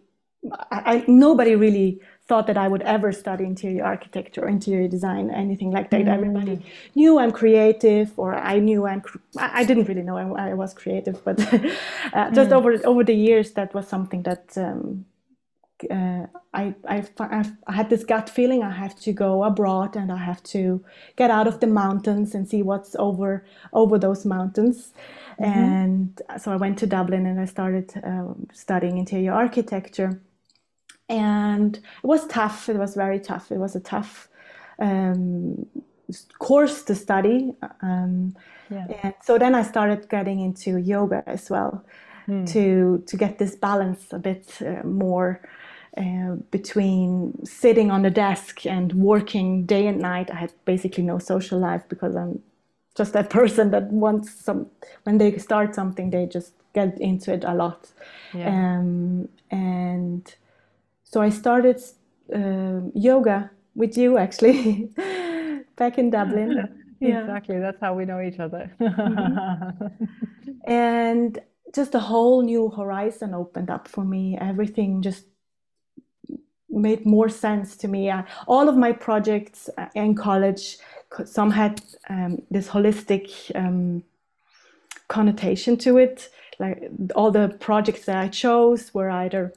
I, 0.71 1.05
nobody 1.09 1.55
really 1.55 2.01
thought 2.27 2.47
that 2.47 2.57
I 2.57 2.69
would 2.69 2.83
ever 2.83 3.13
study 3.13 3.45
interior 3.45 3.85
architecture 3.85 4.45
or 4.45 4.49
interior 4.49 4.89
design, 4.89 5.31
anything 5.31 5.71
like 5.71 5.91
that. 5.91 6.03
Mm-hmm. 6.03 6.11
Everybody 6.11 6.67
knew 6.95 7.19
I'm 7.19 7.33
creative, 7.33 8.13
or 8.17 8.35
I 8.35 8.59
knew 8.59 8.87
I'm. 8.87 9.03
I 9.39 9.65
didn't 9.65 9.85
really 9.89 10.03
know 10.03 10.17
I, 10.17 10.51
I 10.51 10.55
was 10.55 10.75
creative, 10.75 11.23
but 11.25 11.41
uh, 12.13 12.31
just 12.31 12.51
mm. 12.51 12.53
over 12.53 12.81
over 12.87 13.05
the 13.05 13.15
years, 13.15 13.53
that 13.53 13.75
was 13.75 13.87
something 13.87 14.23
that 14.23 14.57
um, 14.57 15.05
uh, 15.91 16.27
I, 16.55 16.75
I 16.89 17.05
I 17.67 17.73
had 17.73 17.91
this 17.91 18.05
gut 18.05 18.31
feeling 18.31 18.63
I 18.63 18.71
have 18.71 18.99
to 19.01 19.13
go 19.13 19.45
abroad 19.45 19.97
and 19.97 20.11
I 20.11 20.19
have 20.19 20.43
to 20.45 20.83
get 21.17 21.31
out 21.31 21.47
of 21.47 21.61
the 21.61 21.67
mountains 21.67 22.35
and 22.35 22.49
see 22.49 22.63
what's 22.63 22.97
over 22.97 23.45
over 23.73 23.99
those 23.99 24.25
mountains. 24.25 24.93
Mm-hmm. 25.39 25.45
And 25.45 26.23
so 26.39 26.53
I 26.53 26.57
went 26.57 26.79
to 26.79 26.87
Dublin 26.87 27.27
and 27.27 27.41
I 27.41 27.45
started 27.45 27.93
um, 28.05 28.47
studying 28.53 28.99
interior 28.99 29.33
architecture 29.33 30.21
and 31.09 31.77
it 31.77 31.83
was 32.03 32.27
tough. 32.27 32.69
It 32.69 32.77
was 32.77 32.95
very 32.95 33.21
tough. 33.21 33.51
It 33.51 33.59
was 33.59 33.77
a 33.77 33.81
tough 33.81 34.29
um, 34.79 35.67
course 36.39 36.83
to 36.85 36.95
study. 36.95 37.55
Um, 37.83 38.35
yeah. 38.71 38.87
And 39.03 39.15
so 39.23 39.39
then 39.39 39.55
I 39.55 39.63
started 39.63 40.09
getting 40.09 40.41
into 40.41 40.79
yoga 40.79 41.23
as 41.27 41.51
well 41.51 41.85
mm. 42.29 42.51
to 42.53 43.03
to 43.07 43.17
get 43.17 43.39
this 43.39 43.55
balance 43.55 44.13
a 44.13 44.19
bit 44.19 44.59
uh, 44.61 44.87
more. 44.87 45.41
Uh, 45.97 46.35
between 46.51 47.33
sitting 47.47 47.89
on 47.89 48.03
the 48.03 48.11
desk 48.11 48.67
and 48.67 48.93
working 48.95 49.65
day 49.65 49.87
and 49.87 50.01
night, 50.01 50.29
I 50.29 50.35
had 50.35 50.53
basically 50.65 51.05
no 51.05 51.21
social 51.21 51.61
life 51.61 51.85
because 51.89 52.17
I'm 52.17 52.43
just 52.97 53.13
that 53.13 53.31
person 53.41 53.71
that 53.71 53.93
wants 53.93 54.35
some. 54.35 54.67
When 55.05 55.19
they 55.19 55.39
start 55.39 55.75
something, 55.75 56.11
they 56.11 56.27
just 56.27 56.53
get 56.75 57.01
into 57.01 57.33
it 57.33 57.45
a 57.45 57.55
lot. 57.55 57.93
Yeah. 58.33 58.49
Um, 58.49 59.29
and 59.53 60.35
so 61.15 61.21
I 61.21 61.29
started 61.29 61.81
uh, 62.35 62.81
yoga 62.93 63.49
with 63.77 63.97
you 63.97 64.19
actually 64.19 64.91
back 65.77 65.97
in 65.97 66.11
Dublin. 66.11 66.51
exactly, 67.01 67.61
that's 67.61 67.81
how 67.81 67.95
we 67.95 68.05
know 68.05 68.21
each 68.21 68.41
other. 68.41 68.75
mm-hmm. 68.81 69.87
And 70.67 71.39
just 71.73 71.95
a 71.95 72.01
whole 72.01 72.43
new 72.43 72.69
horizon 72.69 73.33
opened 73.33 73.71
up 73.71 73.87
for 73.87 74.05
me. 74.05 74.37
Everything 74.41 75.03
just 75.03 75.27
made 76.69 77.07
more 77.07 77.29
sense 77.29 77.77
to 77.77 77.87
me. 77.87 78.11
I, 78.11 78.25
all 78.49 78.69
of 78.69 78.77
my 78.77 78.91
projects 78.91 79.71
uh, 79.79 79.87
in 79.95 80.17
college, 80.17 80.79
some 81.25 81.53
had 81.53 81.81
um, 82.11 82.43
this 82.51 82.67
holistic 82.67 83.31
um, 83.55 84.03
connotation 85.07 85.77
to 85.77 85.97
it. 85.99 86.29
Like 86.59 86.91
all 87.15 87.31
the 87.31 87.57
projects 87.61 88.05
that 88.07 88.17
I 88.17 88.27
chose 88.27 88.93
were 88.93 89.11
either 89.11 89.53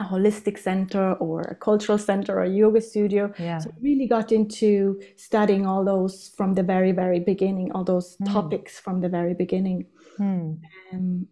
a 0.00 0.04
holistic 0.04 0.58
center 0.58 1.12
or 1.14 1.42
a 1.42 1.54
cultural 1.54 1.98
center 1.98 2.36
or 2.38 2.42
a 2.42 2.50
yoga 2.50 2.80
studio. 2.80 3.32
Yeah. 3.38 3.58
So 3.58 3.70
I 3.70 3.74
really 3.80 4.06
got 4.06 4.32
into 4.32 5.00
studying 5.16 5.66
all 5.66 5.84
those 5.84 6.32
from 6.36 6.54
the 6.54 6.64
very, 6.64 6.92
very 6.92 7.20
beginning, 7.20 7.70
all 7.72 7.84
those 7.84 8.16
mm. 8.16 8.32
topics 8.32 8.80
from 8.80 9.00
the 9.00 9.08
very 9.08 9.34
beginning. 9.34 9.86
Mm. 10.18 10.60
Um, 10.92 11.26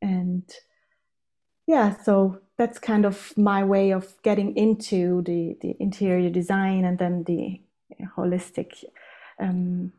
and 0.00 0.48
yeah, 1.66 1.96
so 2.02 2.40
that's 2.56 2.78
kind 2.78 3.04
of 3.04 3.36
my 3.36 3.64
way 3.64 3.90
of 3.90 4.14
getting 4.22 4.56
into 4.56 5.22
the, 5.22 5.56
the 5.60 5.74
interior 5.80 6.30
design 6.30 6.84
and 6.84 6.98
then 6.98 7.24
the 7.24 7.60
holistic 8.16 8.84
um, 9.40 9.92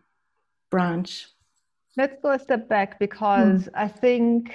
branch. 0.70 1.28
Let's 1.98 2.16
go 2.22 2.32
a 2.32 2.40
step 2.40 2.70
back 2.70 3.00
because 3.00 3.64
mm. 3.66 3.70
I 3.76 3.90
think 3.90 4.54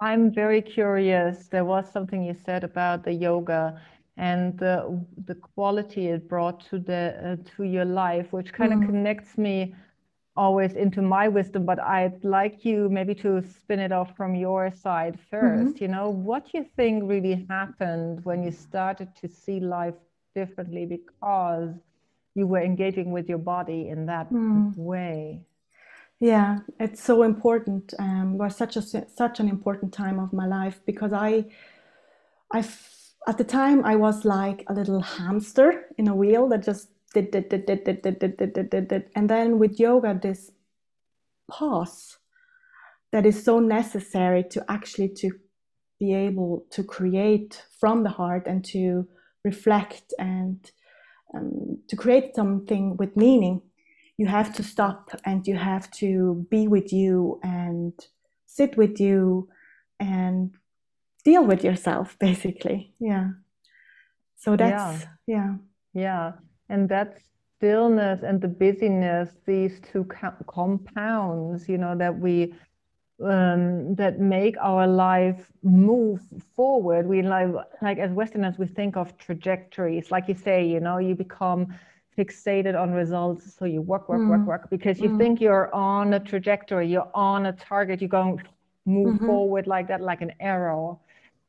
I'm 0.00 0.32
very 0.32 0.60
curious. 0.60 1.48
There 1.48 1.64
was 1.64 1.90
something 1.90 2.22
you 2.22 2.34
said 2.44 2.64
about 2.64 3.04
the 3.04 3.12
yoga 3.12 3.80
and 4.16 4.58
the 4.58 5.04
the 5.26 5.34
quality 5.34 6.08
it 6.08 6.28
brought 6.28 6.60
to 6.70 6.78
the 6.78 7.02
uh, 7.24 7.50
to 7.56 7.64
your 7.64 7.84
life, 7.84 8.32
which 8.32 8.52
kind 8.52 8.72
mm. 8.72 8.82
of 8.82 8.88
connects 8.88 9.36
me 9.38 9.74
always 10.36 10.74
into 10.74 11.00
my 11.02 11.28
wisdom. 11.28 11.64
But 11.64 11.80
I'd 11.80 12.22
like 12.24 12.64
you 12.64 12.88
maybe 12.90 13.14
to 13.16 13.42
spin 13.42 13.80
it 13.80 13.92
off 13.92 14.16
from 14.16 14.34
your 14.34 14.70
side 14.70 15.18
1st 15.32 15.40
mm-hmm. 15.40 15.82
You 15.82 15.88
know, 15.88 16.10
what 16.10 16.52
you 16.52 16.66
think 16.76 17.04
really 17.06 17.46
happened 17.48 18.24
when 18.24 18.42
you 18.42 18.50
started 18.50 19.08
to 19.20 19.28
see 19.28 19.60
life 19.60 19.94
differently 20.34 20.84
because 20.84 21.70
you 22.34 22.46
were 22.46 22.60
engaging 22.60 23.12
with 23.12 23.28
your 23.28 23.38
body 23.38 23.88
in 23.88 24.06
that 24.06 24.30
mm. 24.30 24.76
way. 24.76 25.40
Yeah, 26.20 26.60
it's 26.80 27.02
so 27.02 27.22
important. 27.22 27.92
Um, 27.98 28.38
was 28.38 28.56
such 28.56 28.76
a 28.76 28.82
such 28.82 29.40
an 29.40 29.48
important 29.48 29.92
time 29.92 30.18
of 30.18 30.32
my 30.32 30.46
life 30.46 30.80
because 30.86 31.12
I, 31.12 31.44
I 32.52 32.64
at 33.28 33.38
the 33.38 33.44
time 33.44 33.84
I 33.84 33.96
was 33.96 34.24
like 34.24 34.64
a 34.68 34.74
little 34.74 35.00
hamster 35.02 35.86
in 35.98 36.08
a 36.08 36.14
wheel 36.14 36.48
that 36.48 36.64
just 36.64 36.88
did 37.12 37.30
did 37.32 37.50
did 37.50 37.66
did 37.66 37.84
did 37.84 38.02
did 38.02 38.18
did 38.18 38.36
did 38.36 38.52
did, 38.54 38.70
did, 38.70 38.88
did. 38.88 39.10
and 39.14 39.28
then 39.28 39.58
with 39.58 39.78
yoga 39.78 40.18
this 40.22 40.50
pause 41.50 42.18
that 43.12 43.26
is 43.26 43.42
so 43.44 43.60
necessary 43.60 44.44
to 44.50 44.64
actually 44.70 45.08
to 45.08 45.30
be 46.00 46.14
able 46.14 46.66
to 46.70 46.82
create 46.84 47.62
from 47.80 48.04
the 48.04 48.10
heart 48.10 48.46
and 48.46 48.64
to 48.64 49.06
reflect 49.44 50.14
and 50.18 50.70
um, 51.34 51.78
to 51.88 51.96
create 51.96 52.34
something 52.34 52.96
with 52.96 53.16
meaning 53.16 53.62
you 54.18 54.26
have 54.26 54.54
to 54.54 54.62
stop 54.62 55.10
and 55.24 55.46
you 55.46 55.56
have 55.56 55.90
to 55.90 56.46
be 56.50 56.68
with 56.68 56.92
you 56.92 57.38
and 57.42 57.92
sit 58.46 58.76
with 58.76 59.00
you 59.00 59.48
and 60.00 60.54
deal 61.24 61.44
with 61.44 61.64
yourself 61.64 62.16
basically. 62.20 62.92
Yeah. 62.98 63.30
So 64.36 64.56
that's 64.56 65.02
yeah. 65.02 65.08
Yeah, 65.26 65.54
yeah. 65.94 66.32
and 66.68 66.88
that 66.88 67.18
stillness 67.56 68.22
and 68.22 68.40
the 68.40 68.48
busyness 68.48 69.30
these 69.46 69.80
two 69.80 70.04
compounds 70.46 71.66
you 71.70 71.78
know 71.78 71.96
that 71.96 72.18
we 72.18 72.52
um, 73.24 73.94
that 73.94 74.20
make 74.20 74.56
our 74.60 74.86
life 74.86 75.50
move 75.62 76.20
forward. 76.54 77.06
We 77.06 77.22
like 77.22 77.48
like 77.80 77.98
as 77.98 78.10
westerners 78.10 78.58
we 78.58 78.66
think 78.66 78.96
of 78.96 79.16
trajectories. 79.18 80.10
Like 80.10 80.28
you 80.28 80.34
say 80.34 80.66
you 80.66 80.80
know 80.80 80.98
you 80.98 81.14
become 81.14 81.74
fixated 82.16 82.80
on 82.80 82.92
results. 82.92 83.54
So 83.54 83.64
you 83.64 83.82
work, 83.82 84.08
work, 84.08 84.20
mm. 84.20 84.28
work, 84.28 84.46
work 84.46 84.70
because 84.70 85.00
you 85.00 85.10
mm. 85.10 85.18
think 85.18 85.40
you're 85.40 85.74
on 85.74 86.14
a 86.14 86.20
trajectory, 86.20 86.88
you're 86.88 87.10
on 87.14 87.46
a 87.46 87.52
target, 87.52 88.00
you're 88.00 88.08
going 88.08 88.38
to 88.38 88.44
move 88.86 89.16
mm-hmm. 89.16 89.26
forward 89.26 89.66
like 89.66 89.88
that, 89.88 90.00
like 90.00 90.22
an 90.22 90.32
arrow. 90.40 91.00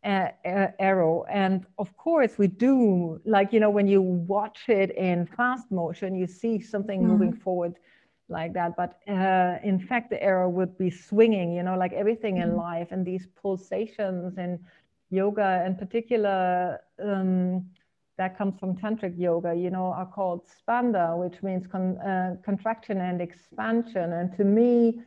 Uh, 0.05 0.29
uh, 0.45 0.67
arrow 0.79 1.25
and 1.25 1.65
of 1.79 1.97
course 1.97 2.37
we 2.37 2.45
do 2.47 3.19
like 3.25 3.51
you 3.51 3.59
know 3.59 3.69
when 3.69 3.87
you 3.87 3.99
watch 3.99 4.69
it 4.69 4.91
in 4.95 5.25
fast 5.25 5.69
motion 5.71 6.15
you 6.15 6.27
see 6.27 6.61
something 6.61 7.01
mm. 7.01 7.07
moving 7.07 7.33
forward 7.33 7.73
like 8.29 8.53
that 8.53 8.75
but 8.77 8.99
uh, 9.09 9.57
in 9.63 9.79
fact 9.79 10.11
the 10.11 10.23
arrow 10.23 10.47
would 10.47 10.77
be 10.77 10.89
swinging 10.89 11.51
you 11.51 11.63
know 11.63 11.75
like 11.75 11.93
everything 11.93 12.37
in 12.37 12.49
mm-hmm. 12.49 12.59
life 12.59 12.89
and 12.91 13.05
these 13.05 13.27
pulsations 13.41 14.37
and 14.37 14.59
yoga 15.09 15.63
in 15.65 15.75
particular 15.75 16.79
um, 17.03 17.65
that 18.17 18.37
comes 18.37 18.59
from 18.59 18.75
tantric 18.75 19.13
yoga, 19.17 19.53
you 19.53 19.69
know, 19.69 19.85
are 19.85 20.05
called 20.05 20.41
spanda, 20.47 21.17
which 21.17 21.41
means 21.43 21.67
con, 21.67 21.97
uh, 21.99 22.35
contraction 22.43 22.99
and 22.99 23.21
expansion. 23.21 24.13
And 24.13 24.35
to 24.37 24.43
me, 24.43 24.99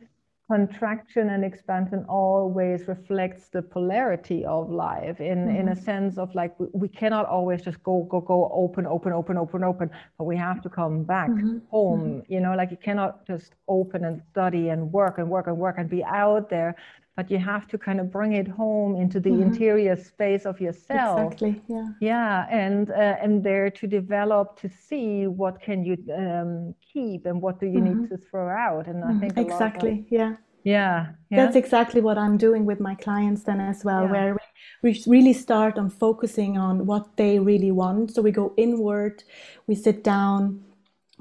contraction 0.51 1.29
and 1.29 1.45
expansion 1.45 2.05
always 2.09 2.87
reflects 2.87 3.47
the 3.49 3.61
polarity 3.61 4.43
of 4.43 4.69
life 4.69 5.21
in 5.21 5.39
mm-hmm. 5.39 5.59
in 5.59 5.69
a 5.69 5.75
sense 5.89 6.17
of 6.17 6.27
like 6.35 6.51
we, 6.59 6.67
we, 6.73 6.89
cannot 6.89 7.25
always 7.25 7.61
just 7.61 7.81
go 7.83 7.95
go 8.13 8.19
go 8.19 8.51
open 8.63 8.85
open 8.85 9.13
open 9.13 9.37
open 9.37 9.63
open 9.63 9.89
but 10.17 10.25
we 10.25 10.35
have 10.35 10.61
to 10.61 10.69
come 10.69 11.03
back 11.03 11.29
mm-hmm. 11.29 11.59
home 11.69 12.01
mm-hmm. 12.01 12.33
you 12.33 12.41
know 12.41 12.53
like 12.53 12.69
you 12.69 12.81
cannot 12.87 13.25
just 13.25 13.51
open 13.69 14.03
and 14.03 14.21
study 14.31 14.67
and 14.73 14.91
work 14.91 15.19
and 15.19 15.29
work 15.29 15.47
and 15.47 15.57
work 15.57 15.75
and 15.77 15.89
be 15.89 16.03
out 16.03 16.49
there 16.49 16.75
but 17.21 17.29
you 17.29 17.37
have 17.37 17.67
to 17.67 17.77
kind 17.77 17.99
of 17.99 18.11
bring 18.11 18.33
it 18.33 18.47
home 18.47 18.95
into 18.95 19.19
the 19.19 19.29
mm-hmm. 19.29 19.43
interior 19.43 19.95
space 19.95 20.43
of 20.51 20.59
yourself 20.59 21.19
exactly 21.19 21.61
yeah 21.67 21.87
yeah 22.01 22.47
and 22.49 22.89
uh, 22.89 23.23
and 23.23 23.43
there 23.43 23.69
to 23.69 23.85
develop 23.85 24.59
to 24.59 24.67
see 24.87 25.27
what 25.27 25.61
can 25.61 25.83
you 25.83 25.95
um, 26.21 26.73
keep 26.91 27.27
and 27.27 27.39
what 27.39 27.59
do 27.59 27.67
you 27.67 27.79
mm-hmm. 27.79 28.01
need 28.01 28.09
to 28.09 28.17
throw 28.17 28.47
out 28.49 28.87
and 28.87 29.03
i 29.03 29.07
mm-hmm. 29.07 29.19
think 29.19 29.37
exactly 29.37 30.05
yeah 30.09 30.33
yeah, 30.63 31.07
yeah, 31.29 31.37
that's 31.37 31.55
exactly 31.55 32.01
what 32.01 32.17
i'm 32.17 32.37
doing 32.37 32.65
with 32.65 32.79
my 32.79 32.95
clients 32.95 33.43
then 33.43 33.59
as 33.59 33.83
well 33.83 34.03
yeah. 34.05 34.11
where 34.11 34.37
we 34.83 34.91
really 35.05 35.33
start 35.33 35.77
on 35.77 35.89
focusing 35.89 36.57
on 36.57 36.85
what 36.87 37.17
they 37.17 37.37
really 37.39 37.71
want 37.71 38.13
so 38.13 38.21
we 38.21 38.31
go 38.31 38.53
inward 38.57 39.23
we 39.67 39.75
sit 39.75 40.03
down 40.03 40.63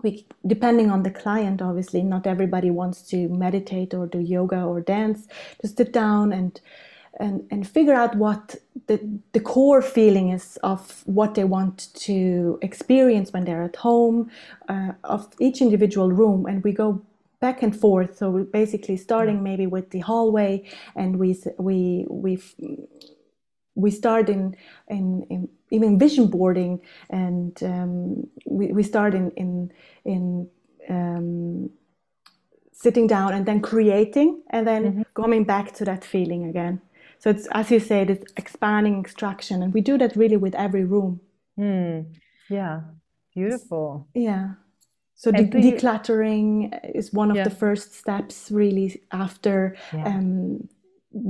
we 0.03 0.27
depending 0.47 0.91
on 0.91 1.03
the 1.03 1.11
client 1.11 1.63
obviously 1.63 2.03
not 2.03 2.27
everybody 2.27 2.71
wants 2.71 3.03
to 3.03 3.29
meditate 3.29 3.95
or 3.95 4.07
do 4.07 4.21
yoga 4.21 4.63
or 4.63 4.81
dance. 4.81 5.27
To 5.61 5.69
sit 5.69 5.93
down 5.93 6.33
and 6.33 6.61
and, 7.19 7.47
and 7.51 7.69
figure 7.69 7.95
out 7.95 8.15
what 8.17 8.57
the, 8.87 9.01
the 9.33 9.41
core 9.41 9.83
feeling 9.83 10.31
is 10.31 10.57
of 10.63 11.03
what 11.07 11.35
they 11.35 11.45
want 11.45 11.93
to 11.95 12.59
experience 12.63 13.33
when 13.33 13.45
they're 13.45 13.63
at 13.63 13.77
home 13.77 14.31
uh, 14.69 14.93
of 15.05 15.29
each 15.39 15.61
individual 15.61 16.11
room. 16.13 16.47
And 16.47 16.65
we 16.65 16.73
go 16.73 17.03
back 17.41 17.63
and 17.63 17.79
forth. 17.79 18.17
So 18.17 18.31
we're 18.31 18.45
basically 18.45 18.97
starting 18.97 19.43
maybe 19.43 19.67
with 19.67 19.91
the 19.91 20.01
hallway 20.01 20.65
and 20.95 21.19
we 21.19 21.39
we 21.59 22.07
we 22.09 22.43
we 23.75 23.91
start 23.91 24.29
in, 24.29 24.57
in, 24.89 25.27
in 25.31 25.49
even 25.71 25.99
vision 25.99 26.27
boarding 26.27 26.81
and 27.11 27.63
um, 27.63 28.27
we, 28.47 28.69
we 28.69 28.83
start 28.83 29.15
in 29.15 29.31
in, 29.33 29.71
in 30.05 30.49
um, 30.89 31.71
sitting 32.73 33.07
down 33.07 33.33
and 33.33 33.47
then 33.47 33.61
creating 33.61 34.43
and 34.51 34.67
then 34.67 34.85
mm-hmm. 34.85 35.03
coming 35.15 35.45
back 35.45 35.73
to 35.73 35.85
that 35.85 36.05
feeling 36.05 36.45
again 36.47 36.81
so 37.19 37.31
it's 37.31 37.47
as 37.53 37.71
you 37.71 37.79
say 37.79 38.03
it's 38.03 38.33
expanding 38.37 39.01
extraction 39.01 39.63
and 39.63 39.75
we 39.75 39.81
do 39.81 39.99
that 39.99 40.17
really 40.17 40.37
with 40.37 40.55
every 40.55 40.85
room 40.85 41.21
mm. 41.59 42.05
yeah 42.49 42.81
beautiful 43.35 44.09
yeah 44.15 44.53
so 45.15 45.31
de- 45.31 45.45
decluttering 45.45 46.73
is 46.95 47.13
one 47.13 47.31
of 47.31 47.37
yeah. 47.37 47.45
the 47.45 47.51
first 47.51 47.95
steps 47.95 48.51
really 48.51 49.03
after 49.13 49.77
yeah. 49.93 50.07
um, 50.07 50.67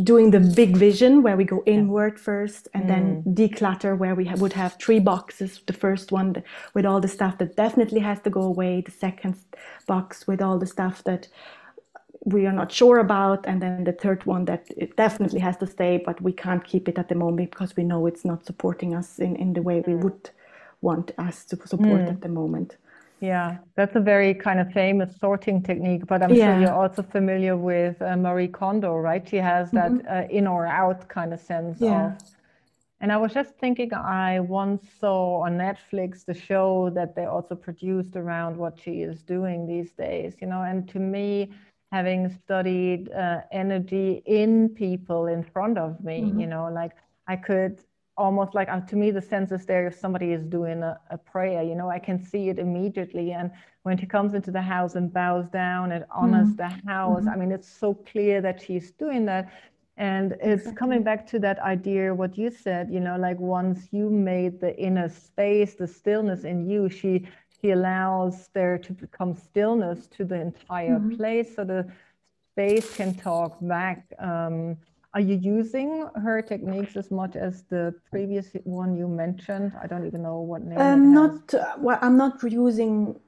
doing 0.03 0.31
the 0.31 0.41
big 0.41 0.77
vision 0.77 1.23
where 1.23 1.37
we 1.37 1.45
go 1.45 1.63
inward 1.65 2.15
yeah. 2.17 2.23
first 2.23 2.69
and 2.75 2.85
mm. 2.85 2.89
then 2.89 3.23
declutter 3.35 3.97
where 3.97 4.15
we 4.15 4.27
ha- 4.27 4.37
would 4.37 4.53
have 4.53 4.77
three 4.79 5.01
boxes 5.01 5.63
the 5.67 5.73
first 5.73 6.13
one 6.13 6.43
with 6.75 6.85
all 6.85 7.01
the 7.01 7.09
stuff 7.09 7.39
that 7.39 7.57
definitely 7.57 8.01
has 8.01 8.21
to 8.21 8.29
go 8.29 8.43
away 8.43 8.83
the 8.83 8.91
second 8.91 9.37
box 9.87 10.27
with 10.27 10.43
all 10.43 10.59
the 10.59 10.67
stuff 10.67 11.03
that 11.05 11.29
we 12.25 12.47
are 12.47 12.53
not 12.53 12.71
sure 12.71 12.99
about 12.99 13.47
and 13.47 13.63
then 13.63 13.85
the 13.85 13.93
third 13.93 14.25
one 14.27 14.45
that 14.45 14.67
it 14.77 14.95
definitely 14.97 15.41
has 15.41 15.57
to 15.57 15.67
stay 15.67 15.97
but 16.05 16.21
we 16.21 16.33
can't 16.33 16.65
keep 16.65 16.87
it 16.87 16.99
at 16.99 17.09
the 17.09 17.15
moment 17.15 17.51
because 17.51 17.75
we 17.75 17.83
know 17.83 18.07
it's 18.07 18.25
not 18.27 18.45
supporting 18.45 18.95
us 18.95 19.19
in, 19.19 19.35
in 19.37 19.55
the 19.55 19.63
way 19.63 19.83
we 19.87 19.95
mm. 19.95 20.03
would 20.03 20.29
want 20.83 21.13
us 21.17 21.47
to 21.47 21.57
support 21.67 22.03
mm. 22.03 22.11
at 22.11 22.21
the 22.21 22.29
moment 22.29 22.77
yeah, 23.21 23.59
that's 23.77 23.95
a 23.97 24.01
very 24.01 24.33
kind 24.33 24.61
of 24.61 24.73
famous 24.73 25.15
sorting 25.21 25.63
technique, 25.63 26.07
but 26.07 26.23
I'm 26.23 26.33
yeah. 26.33 26.55
sure 26.55 26.63
you're 26.63 26.75
also 26.75 27.03
familiar 27.03 27.57
with 27.57 28.01
uh, 28.01 28.17
Marie 28.17 28.49
Kondo, 28.49 28.95
right? 28.97 29.27
She 29.29 29.37
has 29.37 29.71
that 29.73 29.93
mm-hmm. 29.93 30.09
uh, 30.09 30.37
in 30.39 30.47
or 30.47 30.67
out 30.67 31.07
kind 31.09 31.35
of 31.35 31.41
sense 31.41 31.79
yeah. 31.81 32.15
of 32.15 32.23
And 33.03 33.13
I 33.13 33.19
was 33.19 33.33
just 33.33 33.55
thinking, 33.59 33.93
I 33.95 34.41
once 34.41 34.83
saw 35.01 35.43
on 35.45 35.59
Netflix 35.59 36.25
the 36.25 36.35
show 36.35 36.91
that 36.95 37.15
they 37.15 37.25
also 37.25 37.55
produced 37.55 38.17
around 38.17 38.57
what 38.57 38.79
she 38.79 39.03
is 39.03 39.23
doing 39.23 39.67
these 39.67 39.91
days, 39.93 40.37
you 40.41 40.47
know, 40.47 40.63
and 40.63 40.89
to 40.89 40.99
me, 40.99 41.51
having 41.93 42.31
studied 42.45 43.11
uh, 43.13 43.41
energy 43.53 44.23
in 44.27 44.69
people 44.69 45.27
in 45.27 45.43
front 45.43 45.77
of 45.77 46.03
me, 46.03 46.23
mm-hmm. 46.23 46.41
you 46.41 46.47
know, 46.47 46.71
like 46.73 46.93
I 47.27 47.37
could 47.37 47.81
almost 48.21 48.55
like 48.55 48.69
uh, 48.69 48.81
to 48.81 48.97
me 48.97 49.11
the 49.11 49.23
sense 49.33 49.51
is 49.51 49.65
there 49.65 49.87
if 49.87 49.99
somebody 49.99 50.33
is 50.33 50.45
doing 50.45 50.83
a, 50.83 51.01
a, 51.11 51.19
prayer 51.33 51.63
you 51.63 51.75
know 51.75 51.89
i 51.89 51.99
can 51.99 52.19
see 52.31 52.51
it 52.51 52.59
immediately 52.59 53.33
and 53.33 53.51
when 53.85 53.97
she 53.97 54.07
comes 54.07 54.35
into 54.35 54.51
the 54.51 54.61
house 54.75 54.95
and 54.95 55.13
bows 55.13 55.49
down 55.49 55.93
and 55.93 56.05
honors 56.11 56.49
mm-hmm. 56.49 56.65
the 56.65 56.91
house 56.93 57.23
mm-hmm. 57.23 57.31
i 57.31 57.37
mean 57.37 57.51
it's 57.51 57.73
so 57.83 57.95
clear 58.13 58.43
that 58.43 58.61
she's 58.61 58.91
doing 59.05 59.25
that 59.25 59.51
and 59.97 60.33
it's 60.33 60.43
exactly. 60.43 60.75
coming 60.75 61.03
back 61.03 61.27
to 61.27 61.39
that 61.39 61.59
idea 61.61 62.15
what 62.15 62.37
you 62.37 62.51
said 62.51 62.91
you 62.91 63.01
know 63.01 63.17
like 63.17 63.39
once 63.39 63.89
you 63.91 64.11
made 64.11 64.61
the 64.61 64.73
inner 64.89 65.09
space 65.09 65.75
the 65.75 65.87
stillness 65.87 66.45
in 66.45 66.69
you 66.69 66.89
she 66.89 67.27
she 67.59 67.71
allows 67.71 68.49
there 68.53 68.77
to 68.79 68.93
become 68.93 69.35
stillness 69.35 70.07
to 70.07 70.25
the 70.25 70.39
entire 70.49 70.99
mm-hmm. 70.99 71.17
place 71.17 71.49
so 71.57 71.65
the 71.65 71.83
space 72.53 72.89
can 72.97 73.15
talk 73.15 73.57
back 73.63 73.99
um, 74.19 74.77
are 75.15 75.21
you 75.21 75.37
using 75.37 76.07
her 76.23 76.41
techniques 76.43 76.97
as 76.97 77.11
much 77.11 77.37
as 77.37 77.65
the 77.65 77.95
previous 78.11 78.49
one 78.65 78.97
you 78.97 79.09
mentioned? 79.09 79.73
I 79.83 79.87
don't 79.87 80.07
even 80.07 80.23
know 80.23 80.41
what 80.41 80.63
name. 80.63 80.79
Um, 80.79 81.13
not 81.13 81.53
uh, 81.53 81.75
well. 81.79 81.99
I'm 82.01 82.17
not 82.17 82.43
using 82.43 83.19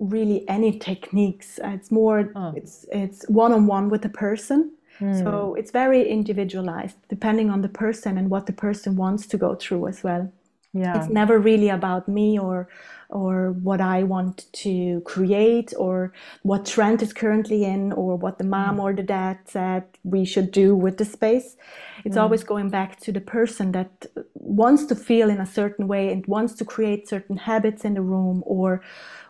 really 0.00 0.48
any 0.48 0.78
techniques. 0.78 1.60
It's 1.62 1.90
more 1.90 2.32
oh. 2.34 2.52
it's 2.56 2.86
it's 2.90 3.28
one 3.28 3.52
on 3.52 3.66
one 3.66 3.88
with 3.88 4.02
the 4.02 4.08
person. 4.08 4.72
Hmm. 4.98 5.14
So 5.14 5.54
it's 5.54 5.70
very 5.70 6.08
individualized, 6.08 6.96
depending 7.08 7.50
on 7.50 7.62
the 7.62 7.68
person 7.68 8.18
and 8.18 8.30
what 8.30 8.46
the 8.46 8.52
person 8.52 8.96
wants 8.96 9.26
to 9.28 9.38
go 9.38 9.54
through 9.54 9.86
as 9.86 10.02
well 10.02 10.32
yeah 10.74 10.98
it's 10.98 11.10
never 11.10 11.38
really 11.38 11.68
about 11.68 12.08
me 12.08 12.38
or 12.38 12.68
or 13.08 13.52
what 13.52 13.80
i 13.80 14.02
want 14.02 14.46
to 14.52 15.00
create 15.06 15.72
or 15.78 16.12
what 16.42 16.66
trend 16.66 17.02
is 17.02 17.12
currently 17.12 17.64
in 17.64 17.92
or 17.92 18.16
what 18.16 18.38
the 18.38 18.44
mom 18.44 18.76
mm. 18.76 18.82
or 18.82 18.92
the 18.92 19.02
dad 19.02 19.38
said 19.46 19.84
we 20.04 20.24
should 20.24 20.50
do 20.50 20.76
with 20.76 20.98
the 20.98 21.04
space 21.04 21.56
it's 22.04 22.16
mm. 22.16 22.20
always 22.20 22.44
going 22.44 22.68
back 22.68 23.00
to 23.00 23.10
the 23.12 23.20
person 23.20 23.72
that 23.72 24.06
wants 24.34 24.84
to 24.84 24.94
feel 24.94 25.30
in 25.30 25.40
a 25.40 25.46
certain 25.46 25.88
way 25.88 26.12
and 26.12 26.26
wants 26.26 26.54
to 26.54 26.64
create 26.64 27.08
certain 27.08 27.38
habits 27.38 27.84
in 27.84 27.94
the 27.94 28.02
room 28.02 28.42
or 28.44 28.82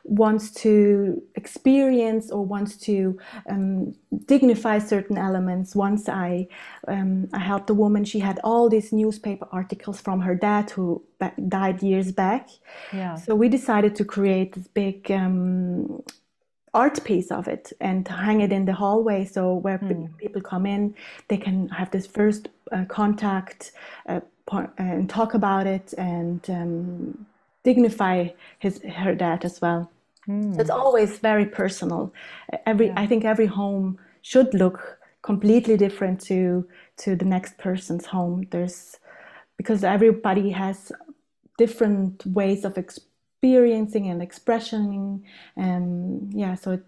wants 0.08 0.50
to 0.50 1.22
experience 1.34 2.30
or 2.30 2.44
wants 2.44 2.76
to 2.76 3.18
um, 3.48 3.94
dignify 4.26 4.78
certain 4.78 5.18
elements. 5.18 5.76
Once 5.76 6.08
I 6.08 6.48
um, 6.88 7.28
I 7.32 7.38
helped 7.38 7.70
a 7.70 7.74
woman, 7.74 8.04
she 8.04 8.18
had 8.18 8.40
all 8.42 8.68
these 8.68 8.92
newspaper 8.92 9.46
articles 9.52 10.00
from 10.00 10.20
her 10.20 10.34
dad 10.34 10.70
who 10.70 11.02
died 11.48 11.82
years 11.82 12.10
back. 12.12 12.48
Yeah. 12.92 13.16
So 13.16 13.34
we 13.34 13.48
decided 13.48 13.94
to 13.96 14.04
create 14.04 14.54
this 14.54 14.68
big 14.68 15.10
um, 15.10 16.02
art 16.74 17.02
piece 17.04 17.30
of 17.30 17.48
it 17.48 17.72
and 17.80 18.06
hang 18.08 18.40
it 18.40 18.52
in 18.52 18.64
the 18.64 18.72
hallway. 18.72 19.24
So 19.24 19.54
where 19.54 19.78
mm. 19.78 20.16
people 20.16 20.40
come 20.40 20.66
in, 20.66 20.94
they 21.28 21.36
can 21.36 21.68
have 21.68 21.90
this 21.90 22.06
first 22.06 22.48
uh, 22.72 22.84
contact 22.86 23.72
uh, 24.08 24.20
and 24.78 25.08
talk 25.10 25.34
about 25.34 25.66
it 25.66 25.92
and 25.98 26.40
um, 26.48 27.26
dignify 27.62 28.28
his 28.58 28.80
her 28.82 29.14
dad 29.14 29.44
as 29.44 29.60
well. 29.60 29.90
Mm. 30.28 30.54
So 30.54 30.61
it's 30.61 30.70
always 30.70 31.18
very 31.18 31.47
personal. 31.47 32.12
Every 32.66 32.88
yeah. 32.88 32.94
I 32.97 33.06
think 33.06 33.25
every 33.25 33.47
home 33.47 33.99
should 34.23 34.52
look 34.54 34.99
completely 35.23 35.76
different 35.76 36.20
to 36.23 36.66
to 36.99 37.16
the 37.16 37.25
next 37.25 37.58
person's 37.58 38.06
home. 38.06 38.47
There's 38.50 38.99
because 39.56 39.85
everybody 39.85 40.50
has 40.50 40.92
different 41.58 42.25
ways 42.26 42.64
of 42.64 42.78
experiencing 42.78 44.08
and 44.08 44.23
expressing 44.23 45.25
and 45.56 46.32
yeah 46.32 46.54
so 46.54 46.73
it 46.73 46.85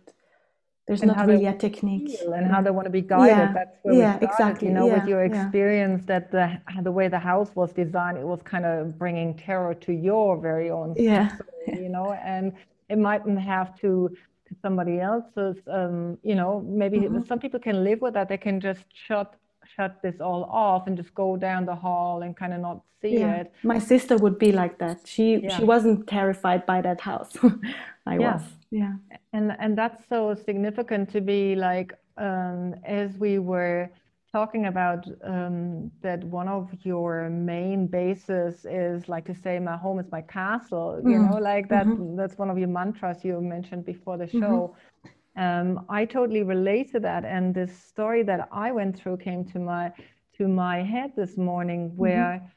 there's 0.87 1.03
and 1.03 1.13
not 1.15 1.27
really 1.27 1.47
a 1.47 1.53
technique 1.53 2.17
and 2.35 2.51
how 2.51 2.61
they 2.63 2.71
want 2.71 2.87
to 2.87 2.91
be 2.91 3.01
guided 3.01 3.37
yeah. 3.37 3.53
that's 3.53 3.77
where 3.83 3.95
yeah 3.95 4.17
started, 4.17 4.31
exactly 4.31 4.69
you 4.69 4.75
know 4.75 4.87
yeah. 4.87 4.95
with 4.95 5.07
your 5.09 5.25
experience 5.25 6.03
yeah. 6.03 6.19
that 6.19 6.33
the 6.33 6.83
the 6.83 6.91
way 6.91 7.07
the 7.09 7.19
house 7.19 7.51
was 7.55 7.73
designed 7.73 8.17
it 8.17 8.27
was 8.27 8.43
kind 8.43 8.65
of 8.65 8.99
bringing 8.99 9.37
terror 9.37 9.75
to 9.75 9.93
your 9.93 10.41
very 10.41 10.71
own 10.71 10.95
yeah 10.97 11.29
story, 11.35 11.85
you 11.85 11.89
know 11.89 12.13
and 12.25 12.53
it 12.91 12.99
mightn't 12.99 13.41
have 13.41 13.79
to 13.81 14.11
to 14.47 14.57
somebody 14.61 15.01
else's 15.01 15.57
um, 15.69 16.19
you 16.23 16.35
know 16.35 16.61
maybe 16.67 16.99
mm-hmm. 16.99 17.23
some 17.31 17.39
people 17.39 17.61
can 17.61 17.85
live 17.85 18.01
with 18.01 18.15
that 18.15 18.29
they 18.29 18.37
can 18.37 18.61
just 18.61 18.85
shut 19.07 19.37
shut 19.77 20.03
this 20.03 20.21
all 20.21 20.45
off 20.45 20.87
and 20.87 20.97
just 20.97 21.15
go 21.15 21.37
down 21.37 21.65
the 21.65 21.75
hall 21.75 22.23
and 22.23 22.37
kind 22.37 22.53
of 22.53 22.61
not 22.61 22.83
see 23.01 23.19
yeah. 23.19 23.41
it 23.41 23.53
my 23.63 23.79
sister 23.79 24.17
would 24.17 24.39
be 24.39 24.53
like 24.53 24.79
that 24.79 24.99
she 25.05 25.37
yeah. 25.37 25.57
she 25.57 25.65
wasn't 25.65 26.07
terrified 26.07 26.67
by 26.67 26.81
that 26.81 27.01
house 27.01 27.33
i 28.07 28.17
yeah. 28.19 28.35
was 28.35 28.43
yeah 28.71 28.95
and 29.33 29.53
and 29.59 29.79
that's 29.79 30.03
so 30.09 30.35
significant 30.35 31.09
to 31.11 31.21
be 31.21 31.55
like 31.55 31.93
um, 32.17 32.75
as 32.85 33.17
we 33.17 33.39
were 33.39 33.89
talking 34.33 34.67
about 34.67 35.05
um, 35.25 35.91
that 36.03 36.23
one 36.25 36.49
of 36.49 36.71
your 36.83 37.29
main 37.31 37.87
bases 37.87 38.65
is 38.65 39.09
like 39.09 39.25
to 39.25 39.35
say 39.35 39.59
my 39.59 39.77
home 39.77 39.99
is 39.99 40.11
my 40.13 40.23
castle 40.23 41.01
you 41.05 41.11
mm-hmm. 41.11 41.31
know 41.31 41.39
like 41.39 41.69
that 41.69 41.87
mm-hmm. 41.87 42.17
that's 42.17 42.39
one 42.39 42.51
of 42.51 42.59
your 42.59 42.69
mantras 42.69 43.25
you 43.25 43.41
mentioned 43.41 43.85
before 43.85 44.17
the 44.17 44.27
mm-hmm. 44.27 44.41
show 44.41 44.77
mm-hmm. 45.05 45.43
um, 45.43 45.85
i 45.89 46.05
totally 46.05 46.43
relate 46.43 46.91
to 46.93 47.01
that 47.01 47.25
and 47.25 47.55
this 47.55 47.77
story 47.77 48.23
that 48.23 48.49
i 48.53 48.71
went 48.71 48.97
through 48.97 49.17
came 49.17 49.45
to 49.45 49.59
my 49.59 49.91
to 50.37 50.47
my 50.47 50.83
head 50.83 51.13
this 51.17 51.37
morning 51.37 51.89
mm-hmm. 51.89 51.99
where 51.99 52.53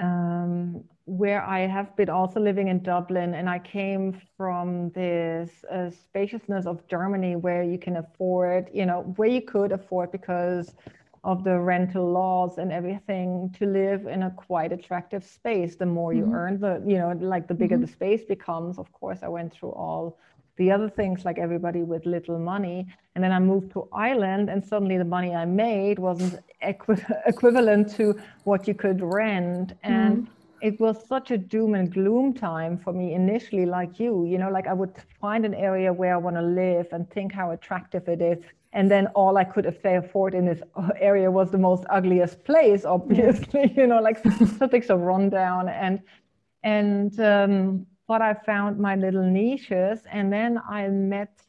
um, 0.00 0.82
where 1.06 1.42
I 1.42 1.60
have 1.60 1.94
been 1.96 2.08
also 2.08 2.40
living 2.40 2.68
in 2.68 2.82
Dublin, 2.82 3.34
and 3.34 3.48
I 3.48 3.58
came 3.58 4.18
from 4.36 4.90
this 4.90 5.50
uh, 5.70 5.90
spaciousness 5.90 6.64
of 6.64 6.86
Germany 6.88 7.36
where 7.36 7.62
you 7.62 7.78
can 7.78 7.96
afford, 7.96 8.70
you 8.72 8.86
know, 8.86 9.02
where 9.16 9.28
you 9.28 9.42
could 9.42 9.72
afford 9.72 10.12
because 10.12 10.74
of 11.22 11.44
the 11.44 11.58
rental 11.58 12.10
laws 12.10 12.58
and 12.58 12.72
everything 12.72 13.54
to 13.58 13.66
live 13.66 14.06
in 14.06 14.24
a 14.24 14.30
quite 14.30 14.72
attractive 14.72 15.24
space. 15.24 15.76
The 15.76 15.86
more 15.86 16.14
you 16.14 16.24
mm-hmm. 16.24 16.34
earn, 16.34 16.60
the, 16.60 16.82
you 16.86 16.98
know, 16.98 17.12
like 17.12 17.48
the 17.48 17.54
bigger 17.54 17.76
mm-hmm. 17.76 17.84
the 17.84 17.92
space 17.92 18.24
becomes. 18.24 18.78
Of 18.78 18.90
course, 18.92 19.18
I 19.22 19.28
went 19.28 19.52
through 19.52 19.72
all 19.72 20.18
the 20.56 20.70
other 20.70 20.88
things 20.88 21.24
like 21.24 21.38
everybody 21.38 21.82
with 21.82 22.06
little 22.06 22.38
money. 22.38 22.86
And 23.14 23.24
then 23.24 23.32
I 23.32 23.40
moved 23.40 23.72
to 23.72 23.88
Ireland, 23.92 24.48
and 24.48 24.64
suddenly 24.64 24.98
the 24.98 25.04
money 25.04 25.34
I 25.34 25.44
made 25.44 25.98
wasn't 25.98 26.40
equi- 26.62 27.04
equivalent 27.26 27.94
to 27.96 28.18
what 28.44 28.66
you 28.68 28.74
could 28.74 29.02
rent. 29.02 29.74
And 29.82 30.24
mm-hmm 30.24 30.33
it 30.64 30.80
was 30.80 30.96
such 31.06 31.30
a 31.30 31.36
doom 31.36 31.74
and 31.74 31.92
gloom 31.92 32.32
time 32.32 32.78
for 32.78 32.94
me 32.94 33.12
initially, 33.12 33.66
like 33.66 34.00
you, 34.00 34.24
you 34.24 34.38
know, 34.38 34.48
like 34.48 34.66
I 34.66 34.72
would 34.72 34.94
find 35.20 35.44
an 35.44 35.52
area 35.52 35.92
where 35.92 36.14
I 36.14 36.16
want 36.16 36.36
to 36.36 36.42
live 36.42 36.86
and 36.90 37.08
think 37.10 37.34
how 37.34 37.50
attractive 37.50 38.08
it 38.08 38.22
is. 38.22 38.38
And 38.72 38.90
then 38.90 39.08
all 39.08 39.36
I 39.36 39.44
could 39.44 39.66
afford 39.66 40.32
in 40.34 40.46
this 40.46 40.62
area 40.98 41.30
was 41.30 41.50
the 41.50 41.58
most 41.58 41.84
ugliest 41.90 42.44
place, 42.44 42.86
obviously, 42.86 43.74
you 43.76 43.86
know, 43.86 44.00
like 44.00 44.24
something 44.58 44.80
so 44.80 44.96
rundown. 44.96 45.68
And, 45.68 46.00
and, 46.62 47.20
um, 47.20 47.86
but 48.08 48.22
I 48.22 48.32
found 48.32 48.78
my 48.78 48.96
little 48.96 49.22
niches 49.22 50.00
and 50.10 50.32
then 50.32 50.58
I 50.66 50.88
met 50.88 51.42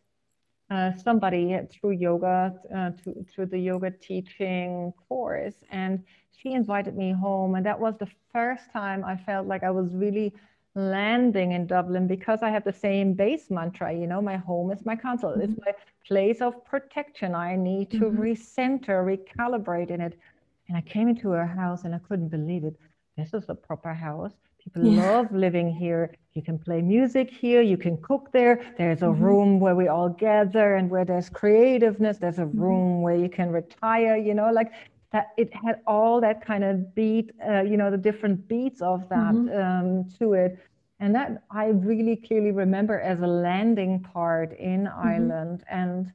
uh, 0.69 0.91
somebody 0.91 1.57
through 1.71 1.91
yoga, 1.91 2.53
uh, 2.75 2.89
to, 3.03 3.25
through 3.33 3.45
the 3.45 3.59
yoga 3.59 3.91
teaching 3.91 4.91
course. 5.07 5.55
And 5.71 6.03
she 6.45 6.53
invited 6.53 6.95
me 6.95 7.11
home. 7.11 7.55
And 7.55 7.65
that 7.65 7.79
was 7.79 7.95
the 7.97 8.07
first 8.31 8.71
time 8.71 9.03
I 9.03 9.15
felt 9.15 9.47
like 9.47 9.63
I 9.63 9.71
was 9.71 9.95
really 9.95 10.33
landing 10.75 11.53
in 11.53 11.65
Dublin 11.65 12.05
because 12.07 12.43
I 12.43 12.49
have 12.49 12.63
the 12.63 12.73
same 12.73 13.13
base 13.13 13.49
mantra, 13.49 13.93
you 13.93 14.07
know, 14.07 14.21
my 14.21 14.35
home 14.35 14.71
is 14.71 14.85
my 14.85 14.95
council, 14.95 15.31
mm-hmm. 15.31 15.41
it's 15.41 15.59
my 15.65 15.73
place 16.05 16.41
of 16.41 16.63
protection. 16.65 17.33
I 17.33 17.55
need 17.55 17.89
to 17.91 18.01
mm-hmm. 18.01 18.21
recenter, 18.21 18.97
recalibrate 19.13 19.89
in 19.89 20.01
it. 20.01 20.19
And 20.67 20.77
I 20.77 20.81
came 20.81 21.07
into 21.07 21.29
her 21.29 21.47
house 21.47 21.85
and 21.85 21.95
I 21.95 21.99
couldn't 21.99 22.29
believe 22.29 22.63
it. 22.65 22.75
This 23.17 23.33
is 23.33 23.45
a 23.47 23.55
proper 23.55 23.93
house. 23.93 24.33
People 24.61 24.83
yeah. 24.83 25.11
love 25.11 25.31
living 25.31 25.73
here. 25.73 26.13
You 26.33 26.41
can 26.41 26.57
play 26.59 26.81
music 26.81 27.29
here. 27.29 27.61
You 27.61 27.77
can 27.77 27.97
cook 28.01 28.31
there. 28.33 28.59
There's 28.77 29.03
a 29.03 29.05
mm-hmm. 29.05 29.23
room 29.23 29.59
where 29.59 29.75
we 29.75 29.87
all 29.87 30.09
gather 30.09 30.75
and 30.75 30.89
where 30.89 31.05
there's 31.05 31.29
creativeness. 31.29 32.17
There's 32.17 32.39
a 32.39 32.41
mm-hmm. 32.41 32.59
room 32.59 33.01
where 33.01 33.15
you 33.15 33.29
can 33.29 33.51
retire. 33.51 34.17
You 34.17 34.33
know, 34.33 34.51
like 34.51 34.71
that 35.15 35.31
it 35.37 35.49
had 35.53 35.79
all 35.87 36.19
that 36.19 36.45
kind 36.45 36.61
of 36.61 36.93
beat, 36.93 37.31
uh, 37.49 37.61
you 37.61 37.77
know, 37.77 37.89
the 37.89 38.03
different 38.09 38.49
beats 38.49 38.81
of 38.81 39.07
that 39.07 39.33
mm-hmm. 39.33 39.61
um, 39.61 40.09
to 40.19 40.33
it. 40.33 40.59
And 40.99 41.15
that 41.15 41.43
I 41.49 41.67
really 41.67 42.17
clearly 42.17 42.51
remember 42.51 42.99
as 42.99 43.21
a 43.21 43.27
landing 43.27 44.01
part 44.01 44.51
in 44.59 44.81
mm-hmm. 44.83 45.07
Ireland. 45.07 45.63
And 45.71 46.11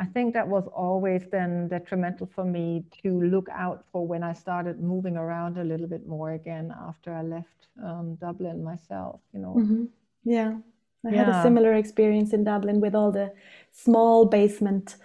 I 0.00 0.04
think 0.04 0.34
that 0.34 0.46
was 0.46 0.64
always 0.66 1.22
then 1.32 1.68
detrimental 1.68 2.28
for 2.34 2.44
me 2.44 2.84
to 3.02 3.22
look 3.22 3.48
out 3.50 3.86
for 3.90 4.06
when 4.06 4.22
I 4.22 4.34
started 4.34 4.82
moving 4.82 5.16
around 5.16 5.56
a 5.56 5.64
little 5.64 5.86
bit 5.86 6.06
more 6.06 6.32
again 6.32 6.74
after 6.88 7.14
I 7.14 7.22
left 7.22 7.68
um, 7.82 8.16
Dublin 8.16 8.62
myself, 8.62 9.20
you 9.32 9.40
know. 9.40 9.54
Mm-hmm. 9.58 9.84
Yeah. 10.24 10.58
I 11.06 11.10
yeah. 11.10 11.24
had 11.24 11.28
a 11.30 11.42
similar 11.42 11.72
experience 11.72 12.34
in 12.34 12.44
Dublin 12.44 12.82
with 12.82 12.94
all 12.94 13.12
the 13.12 13.32
small 13.70 14.26
basement 14.26 14.96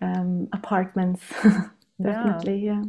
um, 0.00 0.48
apartments. 0.54 1.22
definitely 2.02 2.56
yeah 2.64 2.84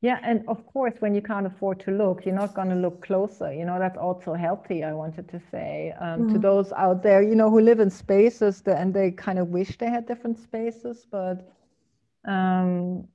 Yeah, 0.00 0.20
and 0.22 0.44
of 0.48 0.66
course, 0.66 0.94
when 1.00 1.14
you 1.14 1.22
can't 1.22 1.46
afford 1.46 1.80
to 1.80 1.90
look, 1.90 2.26
you're 2.26 2.34
not 2.34 2.54
going 2.54 2.68
to 2.68 2.76
look 2.76 3.02
closer. 3.02 3.52
You 3.52 3.64
know, 3.64 3.78
that's 3.80 3.98
also 3.98 4.34
healthy, 4.34 4.84
I 4.84 4.92
wanted 4.92 5.28
to 5.30 5.40
say. 5.50 5.94
Um, 6.00 6.24
mm. 6.24 6.32
To 6.32 6.38
those 6.38 6.72
out 6.72 7.02
there, 7.02 7.22
you 7.22 7.34
know, 7.34 7.50
who 7.50 7.60
live 7.60 7.80
in 7.80 7.90
spaces 7.90 8.62
that, 8.62 8.78
and 8.80 8.94
they 8.94 9.10
kind 9.12 9.38
of 9.38 9.48
wish 9.48 9.78
they 9.78 9.90
had 9.90 10.06
different 10.06 10.38
spaces. 10.38 11.06
But 11.10 11.50
um, 12.26 13.08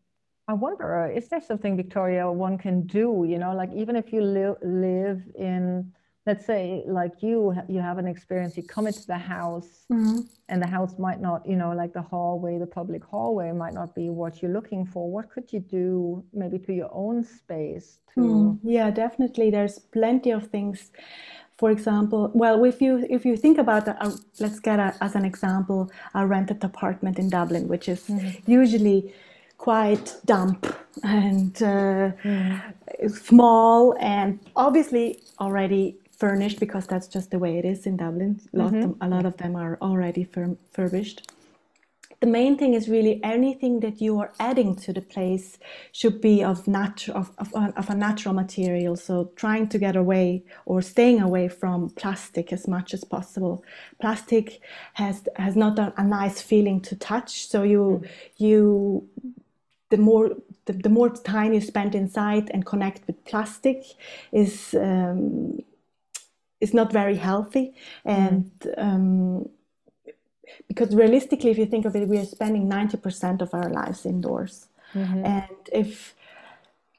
I 0.48 0.54
wonder, 0.54 1.12
is 1.16 1.30
there 1.30 1.42
something, 1.42 1.78
Victoria, 1.78 2.32
one 2.32 2.58
can 2.58 2.88
do? 2.88 3.26
You 3.28 3.40
know, 3.40 3.54
like 3.56 3.72
even 3.74 3.96
if 3.96 4.12
you 4.14 4.22
li- 4.22 4.62
live 4.64 5.22
in 5.38 5.94
let's 6.30 6.46
say 6.46 6.84
like 6.86 7.16
you 7.28 7.38
you 7.68 7.80
have 7.90 7.98
an 8.04 8.08
experience 8.16 8.52
you 8.56 8.64
come 8.76 8.86
into 8.92 9.06
the 9.14 9.22
house 9.36 9.72
mm-hmm. 9.92 10.20
and 10.50 10.58
the 10.62 10.72
house 10.78 10.94
might 11.06 11.22
not 11.28 11.40
you 11.52 11.58
know 11.62 11.72
like 11.82 11.92
the 12.00 12.06
hallway 12.12 12.54
the 12.66 12.72
public 12.80 13.04
hallway 13.14 13.50
might 13.64 13.76
not 13.82 13.90
be 14.00 14.06
what 14.22 14.34
you're 14.40 14.56
looking 14.60 14.84
for 14.94 15.04
what 15.16 15.26
could 15.34 15.48
you 15.54 15.62
do 15.80 16.24
maybe 16.42 16.58
to 16.60 16.72
your 16.82 16.92
own 17.04 17.18
space 17.40 17.88
to 18.14 18.22
mm, 18.22 18.60
yeah 18.64 18.90
definitely 19.04 19.50
there's 19.56 19.78
plenty 19.98 20.30
of 20.38 20.44
things 20.56 20.92
for 21.58 21.72
example 21.72 22.22
well 22.42 22.64
if 22.72 22.78
you 22.86 22.92
if 23.18 23.22
you 23.26 23.36
think 23.46 23.58
about 23.66 23.88
uh, 23.88 24.12
let's 24.44 24.60
get 24.60 24.78
a, 24.88 24.90
as 25.02 25.16
an 25.16 25.26
example 25.26 25.90
a 26.14 26.22
rented 26.28 26.64
apartment 26.64 27.18
in 27.18 27.28
dublin 27.38 27.68
which 27.68 27.90
is 27.90 28.02
mm-hmm. 28.04 28.52
usually 28.60 29.00
quite 29.58 30.16
damp 30.26 30.62
and 31.04 31.56
uh, 31.62 32.12
mm. 32.24 32.62
small 33.30 33.96
and 34.00 34.40
obviously 34.56 35.20
already 35.40 35.99
furnished 36.20 36.60
because 36.60 36.86
that's 36.86 37.08
just 37.08 37.32
the 37.32 37.40
way 37.40 37.58
it 37.58 37.66
is 37.66 37.86
in 37.86 37.98
Dublin. 37.98 38.42
A 38.54 38.58
lot, 38.58 38.74
mm-hmm. 38.74 39.02
a 39.02 39.08
lot 39.08 39.26
of 39.26 39.38
them 39.38 39.56
are 39.56 39.78
already 39.82 40.28
furbished. 40.72 41.32
The 42.20 42.28
main 42.28 42.58
thing 42.58 42.74
is 42.74 42.90
really 42.90 43.24
anything 43.24 43.80
that 43.80 44.02
you 44.02 44.20
are 44.20 44.34
adding 44.42 44.76
to 44.78 44.92
the 44.92 45.02
place 45.02 45.58
should 45.94 46.20
be 46.20 46.44
of, 46.44 46.66
natu- 46.66 47.14
of, 47.16 47.32
of, 47.38 47.54
of 47.56 47.90
a 47.90 47.96
natural 47.96 48.34
material. 48.34 48.98
So 48.98 49.32
trying 49.38 49.70
to 49.70 49.78
get 49.78 49.96
away 49.96 50.44
or 50.66 50.82
staying 50.82 51.22
away 51.22 51.48
from 51.48 51.92
plastic 51.92 52.52
as 52.52 52.68
much 52.68 52.94
as 52.94 53.06
possible. 53.06 53.64
Plastic 54.02 54.60
has 54.94 55.30
has 55.38 55.56
not 55.56 55.80
a, 55.80 55.94
a 55.96 56.04
nice 56.04 56.42
feeling 56.42 56.82
to 56.82 56.96
touch. 56.98 57.48
So 57.48 57.64
you 57.64 58.02
mm-hmm. 58.04 58.44
you 58.44 59.08
the 59.90 59.98
more 59.98 60.36
the, 60.66 60.74
the, 60.74 60.90
more 60.90 61.10
time 61.10 61.54
you 61.54 61.62
spend 61.62 61.96
inside 61.96 62.52
and 62.54 62.66
connect 62.66 63.08
with 63.08 63.24
plastic 63.26 63.84
is 64.32 64.76
um, 64.76 65.64
is 66.62 66.74
not 66.74 66.92
very 66.92 67.16
healthy. 67.16 67.74
And 68.06 68.52
um, 68.78 69.50
because 70.68 70.96
realistically 70.96 71.52
if 71.52 71.58
you 71.58 71.66
think 71.66 71.86
of 71.86 71.96
it 71.96 72.08
we 72.08 72.18
are 72.18 72.26
spending 72.26 72.70
90% 72.70 73.42
of 73.42 73.54
our 73.54 73.70
lives 73.70 74.06
indoors. 74.06 74.68
Mm-hmm. 74.96 75.24
and 75.24 75.70
if 75.72 76.16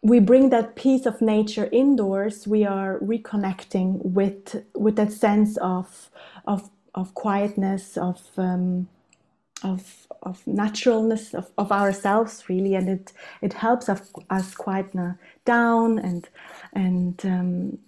we 0.01 0.21
bring 0.21 0.51
that 0.51 0.77
piece 0.77 1.07
of 1.07 1.21
nature 1.21 1.69
indoors 1.73 2.47
we 2.47 2.65
are 2.65 3.01
reconnecting 3.01 4.01
with 4.05 4.65
with 4.77 4.95
that 4.95 5.13
sense 5.13 5.57
of 5.57 6.09
of 6.47 6.71
of 6.95 7.15
quietness 7.15 7.97
of 7.97 8.21
um, 8.37 8.89
of 9.63 10.07
of 10.23 10.47
naturalness 10.47 11.35
of, 11.35 11.51
of 11.59 11.73
ourselves 11.73 12.45
really. 12.49 12.75
And 12.75 12.89
it 12.89 13.13
it 13.43 13.53
helps 13.53 13.89
us, 13.89 14.13
us 14.31 14.55
quieten 14.55 15.19
down 15.45 15.99
and 15.99 16.29
and 16.73 17.21
um, 17.25 17.79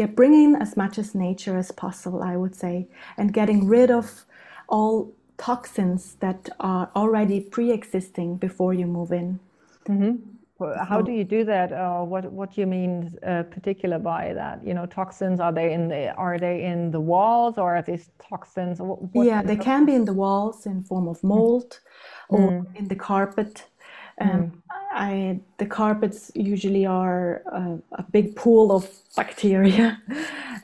yeah, 0.00 0.06
bringing 0.06 0.56
as 0.56 0.78
much 0.78 0.98
as 0.98 1.14
nature 1.14 1.58
as 1.58 1.70
possible, 1.70 2.22
I 2.22 2.34
would 2.34 2.54
say, 2.54 2.88
and 3.18 3.34
getting 3.34 3.66
rid 3.66 3.90
of 3.90 4.24
all 4.66 5.12
toxins 5.36 6.16
that 6.20 6.48
are 6.58 6.90
already 6.96 7.38
pre-existing 7.40 8.38
before 8.38 8.72
you 8.72 8.86
move 8.86 9.12
in. 9.12 9.38
Mm-hmm. 9.86 10.14
How 10.90 11.02
do 11.02 11.12
you 11.12 11.24
do 11.24 11.44
that? 11.44 11.72
Uh, 11.72 12.02
what 12.12 12.24
What 12.32 12.54
do 12.54 12.62
you 12.62 12.66
mean, 12.66 12.92
uh, 13.26 13.42
particular 13.56 13.98
by 13.98 14.32
that? 14.40 14.56
You 14.66 14.74
know, 14.76 14.86
toxins 14.86 15.38
are 15.38 15.52
they 15.52 15.68
in 15.76 15.88
the 15.88 16.02
are 16.26 16.38
they 16.38 16.56
in 16.64 16.90
the 16.90 17.00
walls 17.12 17.58
or 17.58 17.76
are 17.76 17.82
these 17.82 18.06
toxins? 18.30 18.78
What, 18.80 19.26
yeah, 19.30 19.42
they 19.42 19.56
can 19.56 19.84
be 19.84 19.94
in 20.00 20.04
the 20.06 20.16
walls 20.24 20.66
in 20.66 20.84
form 20.90 21.08
of 21.08 21.22
mold, 21.22 21.70
mm. 22.30 22.38
or 22.38 22.66
in 22.74 22.88
the 22.88 22.96
carpet. 22.96 23.52
Um, 24.20 24.30
mm. 24.30 24.50
I, 24.90 25.40
the 25.58 25.66
carpets 25.66 26.32
usually 26.34 26.84
are 26.84 27.42
a, 27.46 27.78
a 27.92 28.02
big 28.10 28.34
pool 28.34 28.72
of 28.72 28.90
bacteria, 29.16 30.02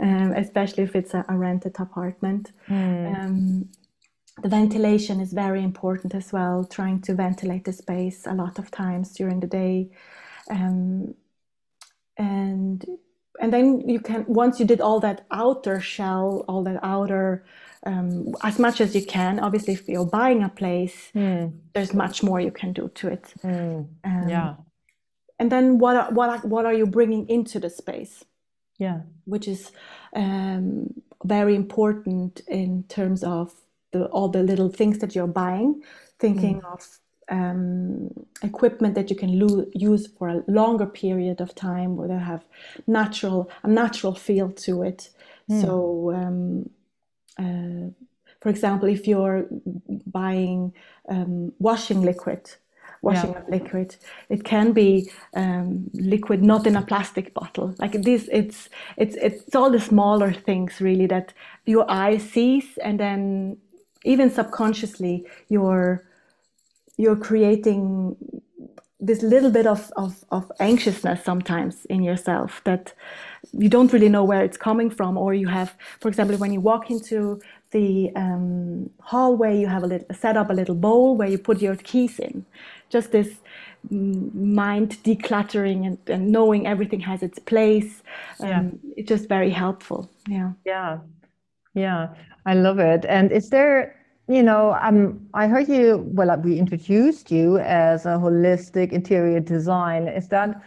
um, 0.00 0.32
especially 0.32 0.82
if 0.82 0.96
it's 0.96 1.14
a, 1.14 1.24
a 1.28 1.36
rented 1.36 1.76
apartment. 1.78 2.52
Mm. 2.68 3.18
Um, 3.18 3.68
the 4.42 4.48
ventilation 4.48 5.20
is 5.20 5.32
very 5.32 5.62
important 5.62 6.14
as 6.14 6.32
well, 6.32 6.64
trying 6.64 7.00
to 7.02 7.14
ventilate 7.14 7.64
the 7.64 7.72
space 7.72 8.26
a 8.26 8.34
lot 8.34 8.58
of 8.58 8.70
times 8.70 9.12
during 9.12 9.40
the 9.40 9.46
day. 9.46 9.90
Um, 10.50 11.14
and 12.18 12.84
and 13.40 13.52
then 13.52 13.88
you 13.88 14.00
can 14.00 14.24
once 14.26 14.58
you 14.60 14.66
did 14.66 14.80
all 14.80 15.00
that 15.00 15.26
outer 15.30 15.80
shell 15.80 16.44
all 16.48 16.62
that 16.62 16.78
outer 16.82 17.44
um, 17.86 18.34
as 18.42 18.58
much 18.58 18.80
as 18.80 18.94
you 18.94 19.04
can. 19.04 19.38
Obviously, 19.38 19.74
if 19.74 19.88
you're 19.88 20.04
buying 20.04 20.42
a 20.42 20.48
place, 20.48 21.10
mm. 21.14 21.52
there's 21.72 21.94
much 21.94 22.22
more 22.22 22.40
you 22.40 22.50
can 22.50 22.72
do 22.72 22.90
to 22.96 23.08
it. 23.08 23.32
Mm. 23.42 23.88
Um, 24.04 24.28
yeah. 24.28 24.54
And 25.38 25.52
then 25.52 25.78
what 25.78 25.96
are, 25.96 26.12
what 26.12 26.28
are, 26.30 26.38
what 26.38 26.66
are 26.66 26.74
you 26.74 26.86
bringing 26.86 27.28
into 27.28 27.60
the 27.60 27.70
space? 27.70 28.24
Yeah, 28.78 29.00
which 29.24 29.48
is 29.48 29.70
um, 30.14 30.92
very 31.24 31.54
important 31.54 32.40
in 32.48 32.84
terms 32.88 33.22
of 33.24 33.54
the, 33.92 34.06
all 34.06 34.28
the 34.28 34.42
little 34.42 34.68
things 34.68 34.98
that 34.98 35.14
you're 35.14 35.26
buying. 35.26 35.82
Thinking 36.18 36.60
mm. 36.60 36.72
of 36.72 36.98
um, 37.28 38.10
equipment 38.42 38.94
that 38.94 39.10
you 39.10 39.16
can 39.16 39.38
lo- 39.38 39.66
use 39.72 40.06
for 40.06 40.28
a 40.28 40.44
longer 40.46 40.86
period 40.86 41.40
of 41.40 41.54
time, 41.54 41.96
where 41.96 42.08
they 42.08 42.18
have 42.18 42.44
natural 42.86 43.50
a 43.62 43.68
natural 43.68 44.14
feel 44.14 44.50
to 44.52 44.82
it. 44.82 45.10
Mm. 45.50 45.62
So 45.62 46.12
um, 46.14 46.70
uh, 47.38 47.90
for 48.40 48.50
example, 48.50 48.88
if 48.88 49.08
you're 49.08 49.46
buying 50.06 50.72
um, 51.08 51.52
washing 51.58 52.02
liquid, 52.02 52.48
washing 53.02 53.32
yeah. 53.32 53.42
liquid, 53.48 53.96
it 54.28 54.44
can 54.44 54.72
be 54.72 55.10
um, 55.34 55.90
liquid 55.94 56.44
not 56.44 56.66
in 56.66 56.76
a 56.76 56.82
plastic 56.82 57.34
bottle. 57.34 57.74
Like 57.78 58.02
this, 58.02 58.28
it's 58.30 58.68
it's 58.96 59.16
it's 59.16 59.54
all 59.56 59.70
the 59.70 59.80
smaller 59.80 60.32
things 60.32 60.80
really 60.80 61.06
that 61.06 61.32
your 61.64 61.90
eye 61.90 62.18
sees, 62.18 62.78
and 62.84 63.00
then 63.00 63.56
even 64.04 64.30
subconsciously 64.30 65.26
you're 65.48 66.05
you're 66.96 67.16
creating 67.16 68.16
this 68.98 69.22
little 69.22 69.50
bit 69.50 69.66
of, 69.66 69.92
of, 69.96 70.24
of 70.30 70.50
anxiousness 70.58 71.22
sometimes 71.22 71.84
in 71.86 72.02
yourself 72.02 72.62
that 72.64 72.94
you 73.52 73.68
don't 73.68 73.92
really 73.92 74.08
know 74.08 74.24
where 74.24 74.42
it's 74.42 74.56
coming 74.56 74.90
from 74.90 75.16
or 75.18 75.34
you 75.34 75.46
have 75.46 75.74
for 76.00 76.08
example 76.08 76.36
when 76.38 76.52
you 76.52 76.60
walk 76.60 76.90
into 76.90 77.40
the 77.72 78.10
um, 78.16 78.88
hallway 79.00 79.58
you 79.58 79.66
have 79.66 79.82
a 79.82 79.86
little 79.86 80.06
set 80.14 80.36
up 80.36 80.50
a 80.50 80.52
little 80.52 80.74
bowl 80.74 81.16
where 81.16 81.28
you 81.28 81.38
put 81.38 81.60
your 81.60 81.76
keys 81.76 82.18
in. 82.18 82.44
Just 82.88 83.12
this 83.12 83.30
mind 83.90 84.98
decluttering 85.04 85.86
and, 85.86 85.98
and 86.06 86.30
knowing 86.30 86.66
everything 86.66 87.00
has 87.00 87.22
its 87.22 87.38
place. 87.38 88.02
Um, 88.40 88.48
yeah. 88.48 88.62
it's 88.96 89.08
just 89.08 89.28
very 89.28 89.50
helpful. 89.50 90.10
Yeah. 90.28 90.52
Yeah. 90.64 90.98
Yeah. 91.74 92.08
I 92.46 92.54
love 92.54 92.78
it. 92.78 93.04
And 93.08 93.32
is 93.32 93.50
there 93.50 93.96
you 94.28 94.42
know, 94.42 94.76
um, 94.80 95.28
I 95.34 95.46
heard 95.46 95.68
you, 95.68 95.98
well, 96.12 96.36
we 96.38 96.58
introduced 96.58 97.30
you 97.30 97.58
as 97.58 98.06
a 98.06 98.16
holistic 98.18 98.92
interior 98.92 99.40
design. 99.40 100.08
Is 100.08 100.28
that 100.28 100.60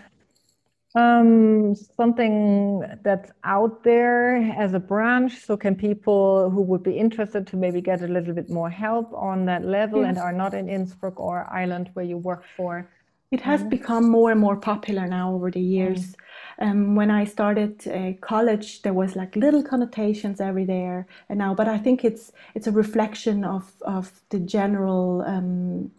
um, 0.96 1.76
something 1.76 2.84
that's 3.04 3.32
out 3.44 3.84
there 3.84 4.38
as 4.58 4.74
a 4.74 4.80
branch? 4.80 5.40
So 5.44 5.58
can 5.58 5.76
people 5.76 6.50
who 6.50 6.62
would 6.62 6.84
be 6.84 6.98
interested 6.98 7.46
to 7.48 7.58
maybe 7.58 7.82
get 7.82 8.02
a 8.02 8.08
little 8.08 8.34
bit 8.34 8.50
more 8.50 8.70
help 8.70 9.12
on 9.14 9.46
that 9.46 9.66
level 9.66 10.02
yes. 10.02 10.10
and 10.10 10.18
are 10.20 10.34
not 10.34 10.54
in 10.54 10.70
Innsbruck 10.70 11.20
or 11.20 11.46
Ireland 11.52 11.90
where 11.94 12.06
you 12.06 12.18
work 12.18 12.46
for? 12.56 12.90
It 13.32 13.42
has 13.42 13.60
mm-hmm. 13.60 13.70
become 13.70 14.10
more 14.10 14.32
and 14.32 14.40
more 14.40 14.56
popular 14.56 15.06
now 15.06 15.34
over 15.34 15.52
the 15.52 15.62
years. 15.62 16.00
Mm-hmm 16.00 16.26
um, 16.60 16.96
when 16.96 17.10
I 17.10 17.26
started 17.26 17.88
uh, 17.88 18.14
college, 18.22 18.82
there 18.82 18.94
was 18.94 19.16
like 19.16 19.36
little 19.36 19.64
connotations 19.64 20.42
every 20.42 20.66
there 20.66 21.08
and 21.30 21.40
now, 21.40 21.54
but 21.54 21.68
I 21.68 21.78
think 21.78 22.04
it's 22.04 22.32
it's 22.56 22.68
a 22.68 22.72
reflection 22.72 23.44
of 23.44 23.72
of 23.82 24.12
the 24.30 24.40
general 24.40 25.24
um, 25.26 25.92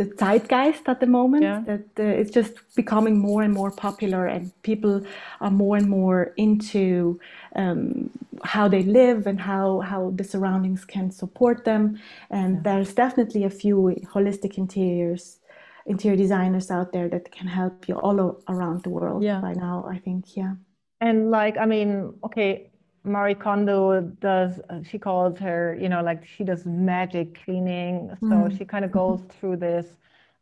the 0.00 0.06
zeitgeist 0.16 0.88
at 0.88 1.00
the 1.00 1.06
moment 1.06 1.42
yeah. 1.42 1.62
that 1.66 1.84
uh, 1.98 2.20
it's 2.20 2.30
just 2.30 2.54
becoming 2.74 3.18
more 3.18 3.42
and 3.42 3.52
more 3.52 3.70
popular 3.70 4.26
and 4.26 4.50
people 4.62 5.02
are 5.42 5.50
more 5.50 5.76
and 5.76 5.90
more 5.90 6.32
into 6.38 7.20
um, 7.54 8.08
how 8.42 8.66
they 8.66 8.82
live 8.82 9.26
and 9.26 9.38
how 9.40 9.80
how 9.80 10.10
the 10.16 10.24
surroundings 10.24 10.86
can 10.86 11.10
support 11.10 11.66
them 11.66 11.98
and 12.30 12.54
yeah. 12.54 12.60
there's 12.64 12.94
definitely 12.94 13.44
a 13.44 13.50
few 13.50 13.94
holistic 14.14 14.56
interiors 14.56 15.39
interior 15.86 16.16
designers 16.16 16.70
out 16.70 16.92
there 16.92 17.08
that 17.08 17.30
can 17.32 17.46
help 17.46 17.88
you 17.88 17.94
all 17.96 18.42
around 18.48 18.82
the 18.82 18.90
world 18.90 19.22
yeah. 19.22 19.40
by 19.40 19.52
now, 19.54 19.86
I 19.88 19.98
think. 19.98 20.36
Yeah. 20.36 20.54
And 21.00 21.30
like, 21.30 21.56
I 21.56 21.66
mean, 21.66 22.14
okay, 22.24 22.70
Marie 23.04 23.34
Kondo 23.34 24.00
does, 24.00 24.60
she 24.88 24.98
calls 24.98 25.38
her, 25.38 25.76
you 25.80 25.88
know, 25.88 26.02
like 26.02 26.26
she 26.26 26.44
does 26.44 26.66
magic 26.66 27.42
cleaning. 27.44 28.10
So 28.20 28.26
mm. 28.26 28.58
she 28.58 28.64
kind 28.64 28.84
of 28.84 28.92
goes 28.92 29.22
through 29.38 29.56
this 29.56 29.86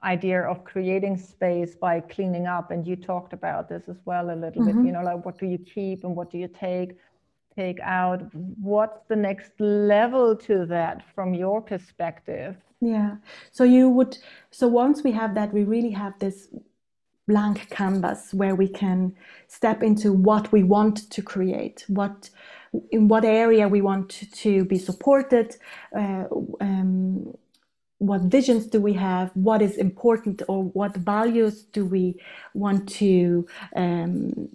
idea 0.03 0.43
of 0.43 0.65
creating 0.65 1.17
space 1.17 1.75
by 1.75 2.01
cleaning 2.01 2.47
up 2.47 2.71
and 2.71 2.87
you 2.87 2.95
talked 2.95 3.33
about 3.33 3.69
this 3.69 3.89
as 3.89 3.97
well 4.05 4.31
a 4.31 4.35
little 4.35 4.63
mm-hmm. 4.63 4.83
bit 4.83 4.87
you 4.87 4.93
know 4.93 5.03
like 5.03 5.25
what 5.25 5.37
do 5.39 5.47
you 5.47 5.59
keep 5.59 6.05
and 6.05 6.15
what 6.15 6.31
do 6.31 6.39
you 6.39 6.47
take 6.47 6.97
take 7.59 7.81
out 7.81 8.21
what's 8.73 9.01
the 9.09 9.17
next 9.17 9.53
level 9.59 10.37
to 10.37 10.67
that 10.67 10.97
from 11.15 11.35
your 11.35 11.61
perspective? 11.61 12.55
Yeah. 12.81 13.17
So 13.51 13.65
you 13.65 13.89
would 13.97 14.17
so 14.51 14.69
once 14.69 15.03
we 15.03 15.13
have 15.13 15.35
that 15.35 15.53
we 15.53 15.65
really 15.65 15.91
have 15.91 16.15
this 16.19 16.49
blank 17.27 17.69
canvas 17.71 18.33
where 18.33 18.55
we 18.55 18.69
can 18.69 19.15
step 19.49 19.83
into 19.83 20.13
what 20.13 20.51
we 20.53 20.63
want 20.63 21.11
to 21.11 21.21
create 21.23 21.85
what 21.89 22.31
in 22.91 23.09
what 23.09 23.25
area 23.25 23.67
we 23.69 23.81
want 23.91 24.09
to 24.45 24.65
be 24.65 24.79
supported 24.79 25.57
uh, 26.01 26.25
um, 26.61 27.35
what 27.99 28.23
visions 28.37 28.67
do 28.67 28.81
we 28.81 28.95
have 28.95 29.31
what 29.35 29.61
is 29.61 29.77
important 29.77 30.43
or 30.49 30.63
what 30.79 30.97
values 30.97 31.65
do 31.77 31.85
we 31.85 32.15
want 32.55 32.89
to 32.89 33.47
um, 33.77 34.49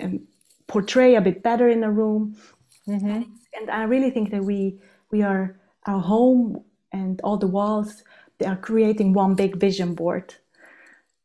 um, 0.00 0.20
portray 0.66 1.14
a 1.14 1.20
bit 1.20 1.42
better 1.42 1.68
in 1.68 1.84
a 1.84 1.90
room 1.90 2.36
mm-hmm. 2.88 3.22
and 3.54 3.70
i 3.70 3.82
really 3.84 4.10
think 4.10 4.30
that 4.30 4.42
we 4.42 4.78
we 5.10 5.22
are 5.22 5.58
our 5.86 6.00
home 6.00 6.62
and 6.92 7.20
all 7.22 7.36
the 7.36 7.46
walls 7.46 8.02
they 8.38 8.46
are 8.46 8.56
creating 8.56 9.12
one 9.12 9.34
big 9.34 9.56
vision 9.56 9.94
board 9.94 10.34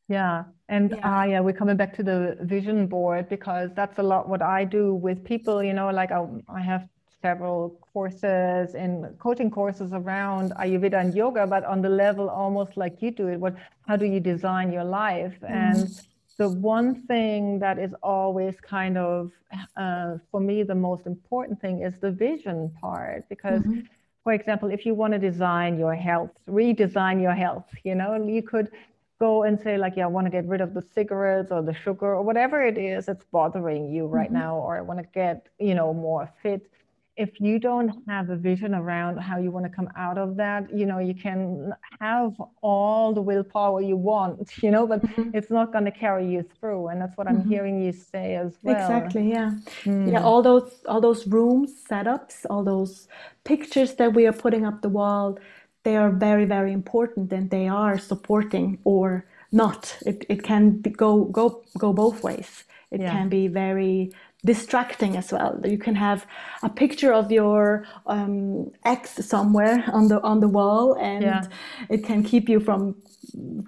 yeah 0.07 0.43
and 0.67 0.91
yeah. 0.91 1.19
Uh, 1.19 1.23
yeah 1.23 1.39
we're 1.39 1.53
coming 1.53 1.77
back 1.77 1.95
to 1.95 2.03
the 2.03 2.37
vision 2.41 2.87
board 2.87 3.29
because 3.29 3.69
that's 3.75 3.97
a 3.99 4.03
lot 4.03 4.27
what 4.27 4.41
i 4.41 4.63
do 4.63 4.93
with 4.93 5.23
people 5.23 5.63
you 5.63 5.73
know 5.73 5.89
like 5.89 6.11
i, 6.11 6.25
I 6.47 6.61
have 6.61 6.87
several 7.21 7.79
courses 7.93 8.75
and 8.75 9.17
coaching 9.19 9.51
courses 9.51 9.91
around 9.93 10.51
Ayurveda 10.51 10.99
and 10.99 11.13
yoga, 11.13 11.45
but 11.45 11.63
on 11.65 11.81
the 11.81 11.89
level 11.89 12.29
almost 12.29 12.77
like 12.77 13.01
you 13.01 13.11
do 13.11 13.27
it. 13.27 13.39
What, 13.39 13.55
how 13.87 13.95
do 13.95 14.05
you 14.05 14.19
design 14.19 14.71
your 14.71 14.83
life? 14.83 15.33
Mm-hmm. 15.41 15.53
And 15.53 16.01
the 16.39 16.49
one 16.49 16.95
thing 17.03 17.59
that 17.59 17.77
is 17.77 17.93
always 18.01 18.55
kind 18.61 18.97
of, 18.97 19.31
uh, 19.75 20.15
for 20.31 20.39
me, 20.39 20.63
the 20.63 20.73
most 20.73 21.05
important 21.05 21.59
thing 21.59 21.81
is 21.81 21.93
the 21.99 22.11
vision 22.11 22.71
part. 22.81 23.27
Because, 23.27 23.61
mm-hmm. 23.61 23.81
for 24.23 24.31
example, 24.31 24.71
if 24.71 24.85
you 24.85 24.93
want 24.95 25.11
to 25.11 25.19
design 25.19 25.77
your 25.77 25.93
health, 25.93 26.31
redesign 26.47 27.21
your 27.21 27.33
health, 27.33 27.65
you 27.83 27.93
know, 27.93 28.15
you 28.15 28.41
could 28.41 28.71
go 29.19 29.43
and 29.43 29.59
say 29.59 29.77
like 29.77 29.97
yeah 29.97 30.05
i 30.05 30.07
want 30.07 30.25
to 30.25 30.31
get 30.31 30.45
rid 30.45 30.61
of 30.61 30.73
the 30.73 30.81
cigarettes 30.81 31.51
or 31.51 31.61
the 31.61 31.73
sugar 31.73 32.15
or 32.15 32.21
whatever 32.21 32.65
it 32.65 32.77
is 32.77 33.07
that's 33.07 33.25
bothering 33.33 33.89
you 33.89 34.07
right 34.07 34.27
mm-hmm. 34.31 34.45
now 34.45 34.55
or 34.55 34.77
i 34.77 34.81
want 34.81 34.97
to 34.97 35.05
get 35.13 35.47
you 35.59 35.75
know 35.75 35.93
more 35.93 36.31
fit 36.41 36.71
if 37.19 37.41
you 37.41 37.59
don't 37.59 37.91
have 38.07 38.29
a 38.29 38.37
vision 38.37 38.73
around 38.73 39.17
how 39.17 39.37
you 39.37 39.51
want 39.51 39.65
to 39.65 39.69
come 39.69 39.89
out 39.97 40.17
of 40.17 40.37
that, 40.37 40.73
you 40.73 40.85
know, 40.85 40.99
you 40.99 41.13
can 41.13 41.73
have 41.99 42.33
all 42.61 43.13
the 43.13 43.21
willpower 43.21 43.81
you 43.81 43.97
want, 43.97 44.49
you 44.63 44.71
know, 44.71 44.87
but 44.87 45.01
mm-hmm. 45.01 45.29
it's 45.37 45.51
not 45.51 45.73
going 45.73 45.83
to 45.83 45.91
carry 45.91 46.25
you 46.25 46.45
through. 46.55 46.87
And 46.87 47.01
that's 47.01 47.17
what 47.17 47.27
I'm 47.27 47.39
mm-hmm. 47.39 47.49
hearing 47.49 47.83
you 47.85 47.91
say 47.91 48.35
as 48.35 48.53
well. 48.63 48.75
Exactly. 48.75 49.29
Yeah. 49.29 49.51
Mm. 49.83 50.13
Yeah. 50.13 50.23
All 50.23 50.41
those, 50.41 50.71
all 50.87 51.01
those 51.01 51.27
rooms 51.27 51.71
setups, 51.89 52.45
all 52.49 52.63
those 52.63 53.09
pictures 53.43 53.95
that 53.95 54.13
we 54.13 54.25
are 54.25 54.37
putting 54.45 54.65
up 54.65 54.81
the 54.81 54.89
wall, 54.89 55.37
they 55.83 55.97
are 55.97 56.11
very, 56.11 56.45
very 56.45 56.71
important 56.71 57.33
and 57.33 57.49
they 57.49 57.67
are 57.67 57.97
supporting 57.97 58.79
or 58.85 59.25
not. 59.51 59.97
It, 60.05 60.25
it 60.29 60.41
can 60.43 60.77
be, 60.83 60.89
go, 60.89 61.25
go, 61.25 61.63
go 61.77 61.91
both 61.91 62.23
ways. 62.23 62.63
It 62.91 63.01
yeah. 63.01 63.11
can 63.11 63.27
be 63.29 63.47
very 63.47 64.13
distracting 64.45 65.17
as 65.17 65.31
well. 65.31 65.59
You 65.63 65.77
can 65.77 65.95
have 65.95 66.25
a 66.63 66.69
picture 66.69 67.13
of 67.13 67.31
your 67.31 67.85
um, 68.07 68.71
ex 68.85 69.25
somewhere 69.25 69.83
on 69.91 70.07
the 70.07 70.21
on 70.21 70.39
the 70.39 70.47
wall, 70.47 70.93
and 70.93 71.23
yeah. 71.23 71.43
it 71.89 72.03
can 72.03 72.23
keep 72.23 72.49
you 72.49 72.59
from 72.59 72.95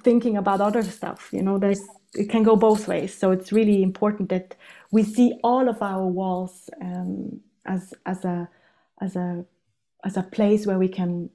thinking 0.04 0.38
about 0.38 0.62
other 0.62 0.84
stuff. 0.84 1.30
You 1.32 1.44
know, 1.44 1.58
there's 1.58 1.82
it 2.14 2.30
can 2.30 2.44
go 2.44 2.56
both 2.56 2.88
ways. 2.88 3.14
So 3.18 3.32
it's 3.32 3.52
really 3.52 3.84
important 3.84 4.30
that 4.30 4.56
we 4.92 5.04
see 5.04 5.40
all 5.44 5.70
of 5.70 5.82
our 5.82 6.06
walls 6.06 6.70
um, 6.82 7.42
as 7.66 7.94
as 8.06 8.26
a 8.26 8.50
as 9.02 9.16
a 9.16 9.46
as 10.04 10.18
a 10.18 10.24
place 10.24 10.66
where 10.66 10.80
we 10.80 10.88
can 10.88 11.30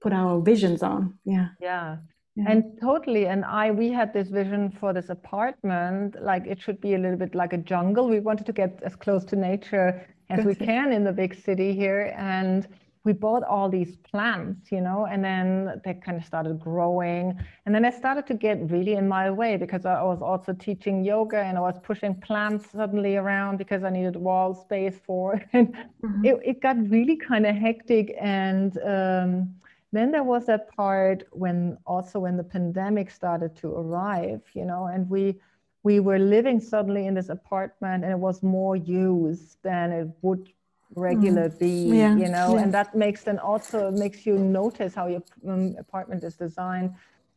put 0.00 0.12
our 0.12 0.40
visions 0.40 0.82
on. 0.82 1.18
Yeah. 1.24 1.48
Yeah. 1.60 1.96
Yeah. 2.38 2.52
And 2.52 2.78
totally. 2.80 3.26
And 3.26 3.44
I, 3.44 3.72
we 3.72 3.90
had 3.90 4.12
this 4.12 4.28
vision 4.28 4.70
for 4.70 4.92
this 4.92 5.08
apartment, 5.08 6.22
like 6.22 6.46
it 6.46 6.62
should 6.62 6.80
be 6.80 6.94
a 6.94 6.98
little 6.98 7.16
bit 7.16 7.34
like 7.34 7.52
a 7.52 7.58
jungle. 7.58 8.08
We 8.08 8.20
wanted 8.20 8.46
to 8.46 8.52
get 8.52 8.80
as 8.84 8.94
close 8.94 9.24
to 9.26 9.36
nature 9.36 10.06
as 10.30 10.44
we 10.44 10.54
can 10.54 10.92
in 10.92 11.02
the 11.02 11.12
big 11.12 11.34
city 11.34 11.74
here. 11.74 12.14
And 12.16 12.68
we 13.02 13.12
bought 13.12 13.42
all 13.42 13.68
these 13.68 13.96
plants, 13.96 14.70
you 14.70 14.80
know, 14.80 15.06
and 15.06 15.24
then 15.24 15.80
they 15.84 15.94
kind 15.94 16.16
of 16.16 16.24
started 16.24 16.60
growing. 16.60 17.36
And 17.66 17.74
then 17.74 17.84
I 17.84 17.90
started 17.90 18.24
to 18.28 18.34
get 18.34 18.70
really 18.70 18.94
in 18.94 19.08
my 19.08 19.30
way 19.32 19.56
because 19.56 19.84
I 19.84 20.00
was 20.02 20.22
also 20.22 20.52
teaching 20.52 21.04
yoga 21.04 21.38
and 21.38 21.58
I 21.58 21.60
was 21.60 21.76
pushing 21.82 22.14
plants 22.20 22.70
suddenly 22.70 23.16
around 23.16 23.56
because 23.56 23.82
I 23.82 23.90
needed 23.90 24.14
wall 24.14 24.54
space 24.54 25.00
for. 25.04 25.42
And 25.52 25.74
mm-hmm. 26.04 26.24
it, 26.24 26.40
it 26.44 26.60
got 26.60 26.76
really 26.88 27.16
kind 27.16 27.46
of 27.46 27.56
hectic 27.56 28.14
and, 28.20 28.78
um, 28.84 29.54
then 29.92 30.10
there 30.10 30.22
was 30.22 30.46
that 30.46 30.70
part 30.76 31.24
when 31.32 31.78
also 31.86 32.18
when 32.20 32.36
the 32.36 32.44
pandemic 32.44 33.10
started 33.10 33.56
to 33.56 33.68
arrive 33.68 34.42
you 34.54 34.64
know 34.64 34.86
and 34.86 35.08
we 35.08 35.34
we 35.82 36.00
were 36.00 36.18
living 36.18 36.60
suddenly 36.60 37.06
in 37.06 37.14
this 37.14 37.28
apartment 37.28 38.04
and 38.04 38.12
it 38.12 38.18
was 38.18 38.42
more 38.42 38.76
used 38.76 39.56
than 39.62 39.92
it 39.92 40.08
would 40.22 40.52
regular 40.94 41.48
mm. 41.48 41.58
be 41.58 41.98
yeah. 41.98 42.16
you 42.16 42.28
know 42.28 42.54
yeah. 42.54 42.62
and 42.62 42.72
that 42.72 42.94
makes 42.94 43.22
then 43.24 43.38
also 43.38 43.90
makes 43.90 44.24
you 44.26 44.38
notice 44.38 44.94
how 44.94 45.06
your 45.06 45.22
um, 45.46 45.74
apartment 45.78 46.24
is 46.24 46.34
designed 46.34 46.92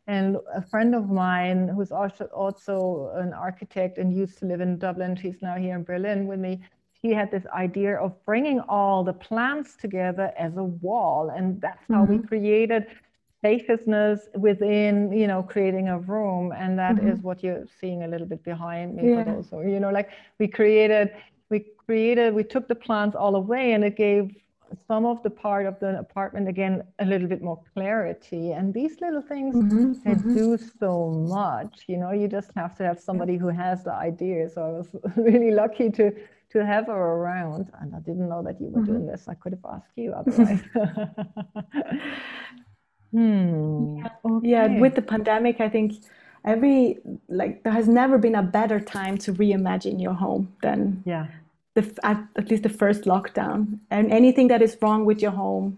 and 0.07 0.37
a 0.53 0.61
friend 0.61 0.95
of 0.95 1.09
mine 1.09 1.67
who's 1.67 1.91
also 1.91 2.25
also 2.25 3.11
an 3.15 3.33
architect 3.33 3.97
and 3.97 4.13
used 4.13 4.37
to 4.39 4.45
live 4.45 4.61
in 4.61 4.77
dublin 4.77 5.15
she's 5.15 5.41
now 5.41 5.55
here 5.55 5.75
in 5.75 5.83
berlin 5.83 6.27
with 6.27 6.39
me 6.39 6.61
he 7.01 7.11
had 7.13 7.31
this 7.31 7.45
idea 7.47 7.95
of 7.95 8.13
bringing 8.25 8.59
all 8.61 9.03
the 9.03 9.13
plants 9.13 9.75
together 9.75 10.31
as 10.37 10.55
a 10.57 10.63
wall 10.63 11.31
and 11.35 11.59
that's 11.61 11.83
how 11.89 12.03
mm-hmm. 12.03 12.17
we 12.17 12.27
created 12.27 12.85
spaciousness 13.39 14.29
within 14.35 15.11
you 15.11 15.25
know 15.25 15.41
creating 15.41 15.89
a 15.89 15.97
room 15.99 16.53
and 16.55 16.77
that 16.77 16.95
mm-hmm. 16.95 17.09
is 17.09 17.19
what 17.21 17.43
you're 17.43 17.65
seeing 17.79 18.03
a 18.03 18.07
little 18.07 18.27
bit 18.27 18.43
behind 18.43 18.95
me 18.95 19.09
yeah. 19.09 19.23
but 19.23 19.33
also 19.33 19.61
you 19.61 19.79
know 19.79 19.89
like 19.89 20.09
we 20.37 20.47
created 20.47 21.11
we 21.49 21.65
created 21.85 22.33
we 22.33 22.43
took 22.43 22.67
the 22.67 22.75
plants 22.75 23.15
all 23.15 23.35
away 23.35 23.73
and 23.73 23.83
it 23.83 23.95
gave 23.97 24.29
some 24.87 25.05
of 25.05 25.21
the 25.23 25.29
part 25.29 25.65
of 25.65 25.77
the 25.79 25.99
apartment 25.99 26.47
again 26.47 26.83
a 26.99 27.05
little 27.05 27.27
bit 27.27 27.41
more 27.41 27.59
clarity 27.73 28.51
and 28.51 28.73
these 28.73 29.01
little 29.01 29.21
things 29.21 29.55
mm-hmm, 29.55 29.93
they 30.05 30.11
mm-hmm. 30.11 30.35
do 30.35 30.57
so 30.79 31.09
much 31.27 31.83
you 31.87 31.97
know 31.97 32.11
you 32.11 32.27
just 32.27 32.51
have 32.55 32.77
to 32.77 32.83
have 32.83 32.99
somebody 32.99 33.37
who 33.37 33.47
has 33.47 33.83
the 33.83 33.91
idea 33.91 34.47
so 34.47 34.61
i 34.61 34.69
was 34.69 34.89
really 35.17 35.51
lucky 35.51 35.89
to 35.89 36.13
to 36.51 36.65
have 36.65 36.87
her 36.87 36.93
around. 36.93 37.71
And 37.79 37.95
I 37.95 37.99
didn't 37.99 38.27
know 38.29 38.43
that 38.43 38.59
you 38.59 38.67
were 38.67 38.81
mm-hmm. 38.81 38.91
doing 38.91 39.07
this. 39.07 39.27
I 39.27 39.33
could 39.35 39.53
have 39.53 39.65
asked 39.65 39.91
you 39.95 40.13
otherwise. 40.13 40.61
hmm. 43.11 43.97
Yeah. 43.97 44.09
Okay. 44.25 44.49
yeah, 44.49 44.79
with 44.79 44.95
the 44.95 45.01
pandemic, 45.01 45.59
I 45.59 45.69
think 45.69 45.93
every 46.45 46.97
like 47.29 47.63
there 47.63 47.73
has 47.73 47.87
never 47.87 48.17
been 48.17 48.35
a 48.35 48.43
better 48.43 48.79
time 48.79 49.17
to 49.17 49.33
reimagine 49.33 50.01
your 50.01 50.13
home 50.13 50.51
than 50.61 51.03
yeah 51.05 51.27
the 51.75 51.99
at, 52.03 52.23
at 52.35 52.49
least 52.49 52.63
the 52.63 52.69
first 52.69 53.03
lockdown 53.03 53.79
and 53.89 54.11
anything 54.11 54.47
that 54.47 54.61
is 54.61 54.77
wrong 54.81 55.05
with 55.05 55.21
your 55.21 55.31
home 55.31 55.77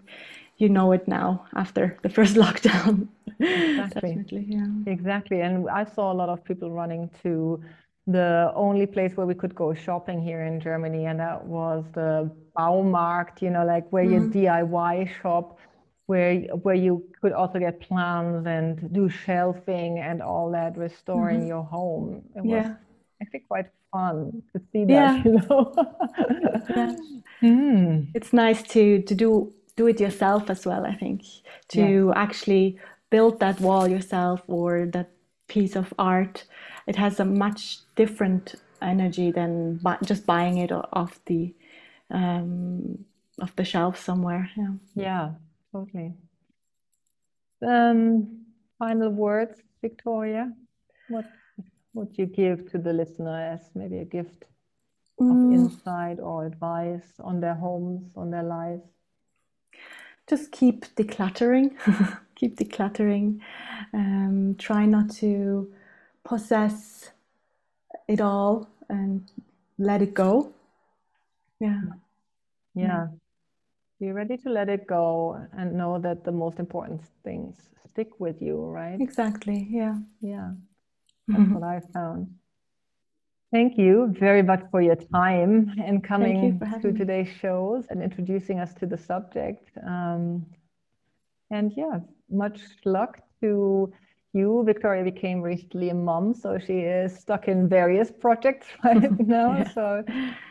you 0.57 0.69
know 0.69 0.91
it 0.91 1.07
now 1.07 1.45
after 1.55 1.97
the 2.01 2.09
first 2.09 2.35
lockdown 2.43 3.07
exactly 3.39 4.45
yeah 4.47 4.67
exactly 4.87 5.41
and 5.41 5.69
i 5.69 5.83
saw 5.83 6.11
a 6.11 6.15
lot 6.15 6.29
of 6.29 6.43
people 6.43 6.71
running 6.71 7.09
to 7.21 7.61
the 8.07 8.51
only 8.55 8.85
place 8.85 9.15
where 9.15 9.25
we 9.25 9.33
could 9.33 9.55
go 9.55 9.73
shopping 9.73 10.21
here 10.21 10.43
in 10.43 10.59
Germany, 10.59 11.05
and 11.05 11.19
that 11.19 11.45
was 11.45 11.85
the 11.93 12.29
Baumarkt, 12.57 13.41
you 13.41 13.49
know, 13.49 13.65
like 13.65 13.89
where 13.91 14.03
mm-hmm. 14.03 14.37
you 14.37 14.47
DIY 14.47 15.21
shop, 15.21 15.57
where 16.07 16.41
where 16.63 16.75
you 16.75 17.03
could 17.21 17.31
also 17.31 17.59
get 17.59 17.79
plans 17.79 18.45
and 18.45 18.91
do 18.93 19.09
shelving 19.09 19.99
and 19.99 20.21
all 20.21 20.51
that, 20.51 20.77
restoring 20.77 21.41
mm-hmm. 21.41 21.47
your 21.47 21.63
home. 21.63 22.23
It 22.35 22.45
yeah. 22.45 22.55
was 22.55 22.71
actually 23.21 23.39
quite 23.47 23.67
fun 23.91 24.43
to 24.51 24.61
see 24.71 24.85
that, 24.85 24.91
yeah. 24.93 25.23
you 25.25 25.31
know. 25.31 25.73
yeah. 26.75 26.95
Mm. 27.41 28.07
It's 28.13 28.33
nice 28.33 28.63
to 28.73 29.01
to 29.01 29.15
do 29.15 29.53
do 29.75 29.87
it 29.87 29.99
yourself 29.99 30.49
as 30.49 30.65
well. 30.65 30.85
I 30.85 30.95
think 30.95 31.23
to 31.69 32.07
yeah. 32.07 32.21
actually 32.21 32.79
build 33.09 33.39
that 33.39 33.61
wall 33.61 33.87
yourself 33.87 34.41
or 34.47 34.87
that 34.87 35.11
piece 35.47 35.75
of 35.75 35.93
art 35.97 36.45
it 36.87 36.95
has 36.95 37.19
a 37.19 37.25
much 37.25 37.79
different 37.95 38.55
energy 38.81 39.31
than 39.31 39.79
just 40.03 40.25
buying 40.25 40.57
it 40.57 40.71
off 40.71 41.19
the 41.25 41.53
um, 42.11 43.05
off 43.41 43.55
the 43.55 43.65
shelf 43.65 43.97
somewhere. 43.97 44.49
Yeah, 44.55 44.73
yeah, 44.95 45.31
totally. 45.71 46.13
Um, 47.65 48.45
final 48.77 49.09
words, 49.09 49.61
Victoria. 49.81 50.51
What 51.09 51.25
would 51.93 52.17
you 52.17 52.25
give 52.25 52.69
to 52.71 52.77
the 52.77 52.93
listener 52.93 53.53
as 53.53 53.69
maybe 53.75 53.99
a 53.99 54.05
gift 54.05 54.45
of 55.19 55.27
mm. 55.27 55.53
insight 55.53 56.19
or 56.19 56.45
advice 56.45 57.07
on 57.19 57.39
their 57.39 57.55
homes, 57.55 58.11
on 58.15 58.31
their 58.31 58.43
lives? 58.43 58.83
Just 60.27 60.51
keep 60.51 60.85
decluttering. 60.95 61.71
keep 62.35 62.57
decluttering. 62.57 63.39
Um, 63.93 64.55
try 64.57 64.85
not 64.85 65.09
to 65.17 65.73
possess 66.23 67.11
it 68.07 68.21
all 68.21 68.67
and 68.89 69.29
let 69.77 70.01
it 70.01 70.13
go. 70.13 70.53
Yeah. 71.59 71.81
Yeah. 72.75 73.07
Be 73.99 74.11
ready 74.11 74.37
to 74.37 74.49
let 74.49 74.69
it 74.69 74.87
go 74.87 75.37
and 75.57 75.73
know 75.73 75.99
that 75.99 76.23
the 76.23 76.31
most 76.31 76.59
important 76.59 77.01
things 77.23 77.69
stick 77.85 78.19
with 78.19 78.41
you, 78.41 78.65
right? 78.65 78.99
Exactly. 78.99 79.67
Yeah. 79.69 79.95
Yeah. 80.21 80.51
That's 81.27 81.49
what 81.49 81.63
I 81.63 81.79
found. 81.93 82.27
Thank 83.51 83.77
you 83.77 84.13
very 84.19 84.41
much 84.41 84.63
for 84.71 84.81
your 84.81 84.95
time 84.95 85.75
and 85.85 86.03
coming 86.03 86.59
to 86.81 86.91
today's 86.91 87.29
shows 87.39 87.85
and 87.91 88.01
introducing 88.01 88.59
us 88.59 88.73
to 88.75 88.87
the 88.87 88.97
subject. 88.97 89.69
Um, 89.85 90.45
and 91.51 91.71
yeah, 91.77 91.99
much 92.31 92.59
luck 92.83 93.19
to 93.41 93.93
you. 94.33 94.63
Victoria 94.65 95.03
became 95.03 95.41
recently 95.41 95.89
a 95.89 95.93
mom, 95.93 96.33
so 96.33 96.57
she 96.57 96.79
is 96.79 97.17
stuck 97.17 97.47
in 97.47 97.69
various 97.69 98.11
projects 98.11 98.67
right 98.83 99.19
now. 99.27 99.57
yeah. 99.57 99.69
So 99.73 100.03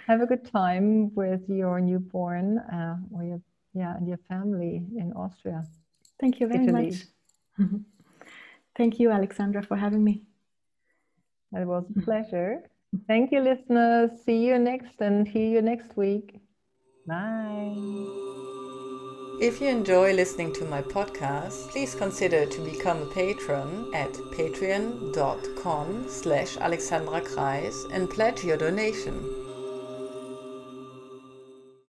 have 0.07 0.21
a 0.21 0.27
good 0.27 0.45
time 0.51 1.15
with 1.15 1.41
your 1.49 1.81
newborn 1.81 2.59
uh, 2.59 2.97
or 3.15 3.25
your 3.25 3.41
yeah 3.75 3.97
and 3.97 4.09
your 4.09 4.19
family 4.29 4.83
in 4.97 5.13
Austria. 5.15 5.65
Thank 6.21 6.41
you 6.41 6.47
very 6.49 6.67
Italy. 6.67 6.91
much. 6.91 7.69
Thank 8.77 8.99
you, 8.99 9.11
Alexandra, 9.11 9.63
for 9.63 9.77
having 9.77 10.03
me. 10.03 10.23
It 11.53 11.67
was 11.67 11.85
a 11.91 12.01
pleasure. 12.01 12.63
Thank 13.07 13.33
you, 13.33 13.41
listeners. 13.41 14.11
See 14.25 14.47
you 14.47 14.59
next 14.59 15.01
and 15.01 15.27
hear 15.29 15.49
you 15.49 15.63
next 15.63 15.97
week. 15.97 16.41
Bye. 17.07 18.62
If 19.43 19.61
you 19.61 19.67
enjoy 19.67 20.13
listening 20.13 20.53
to 20.53 20.65
my 20.65 20.83
podcast, 20.83 21.71
please 21.71 21.97
consider 21.97 22.47
to 22.47 22.61
become 22.61 23.03
a 23.03 23.07
patron 23.07 23.91
at 23.93 24.13
patreon.com 24.31 26.05
slash 26.09 26.57
alexandra 26.59 27.21
kreis 27.23 27.91
and 27.91 28.09
pledge 28.09 28.45
your 28.45 28.57
donation. 28.57 29.42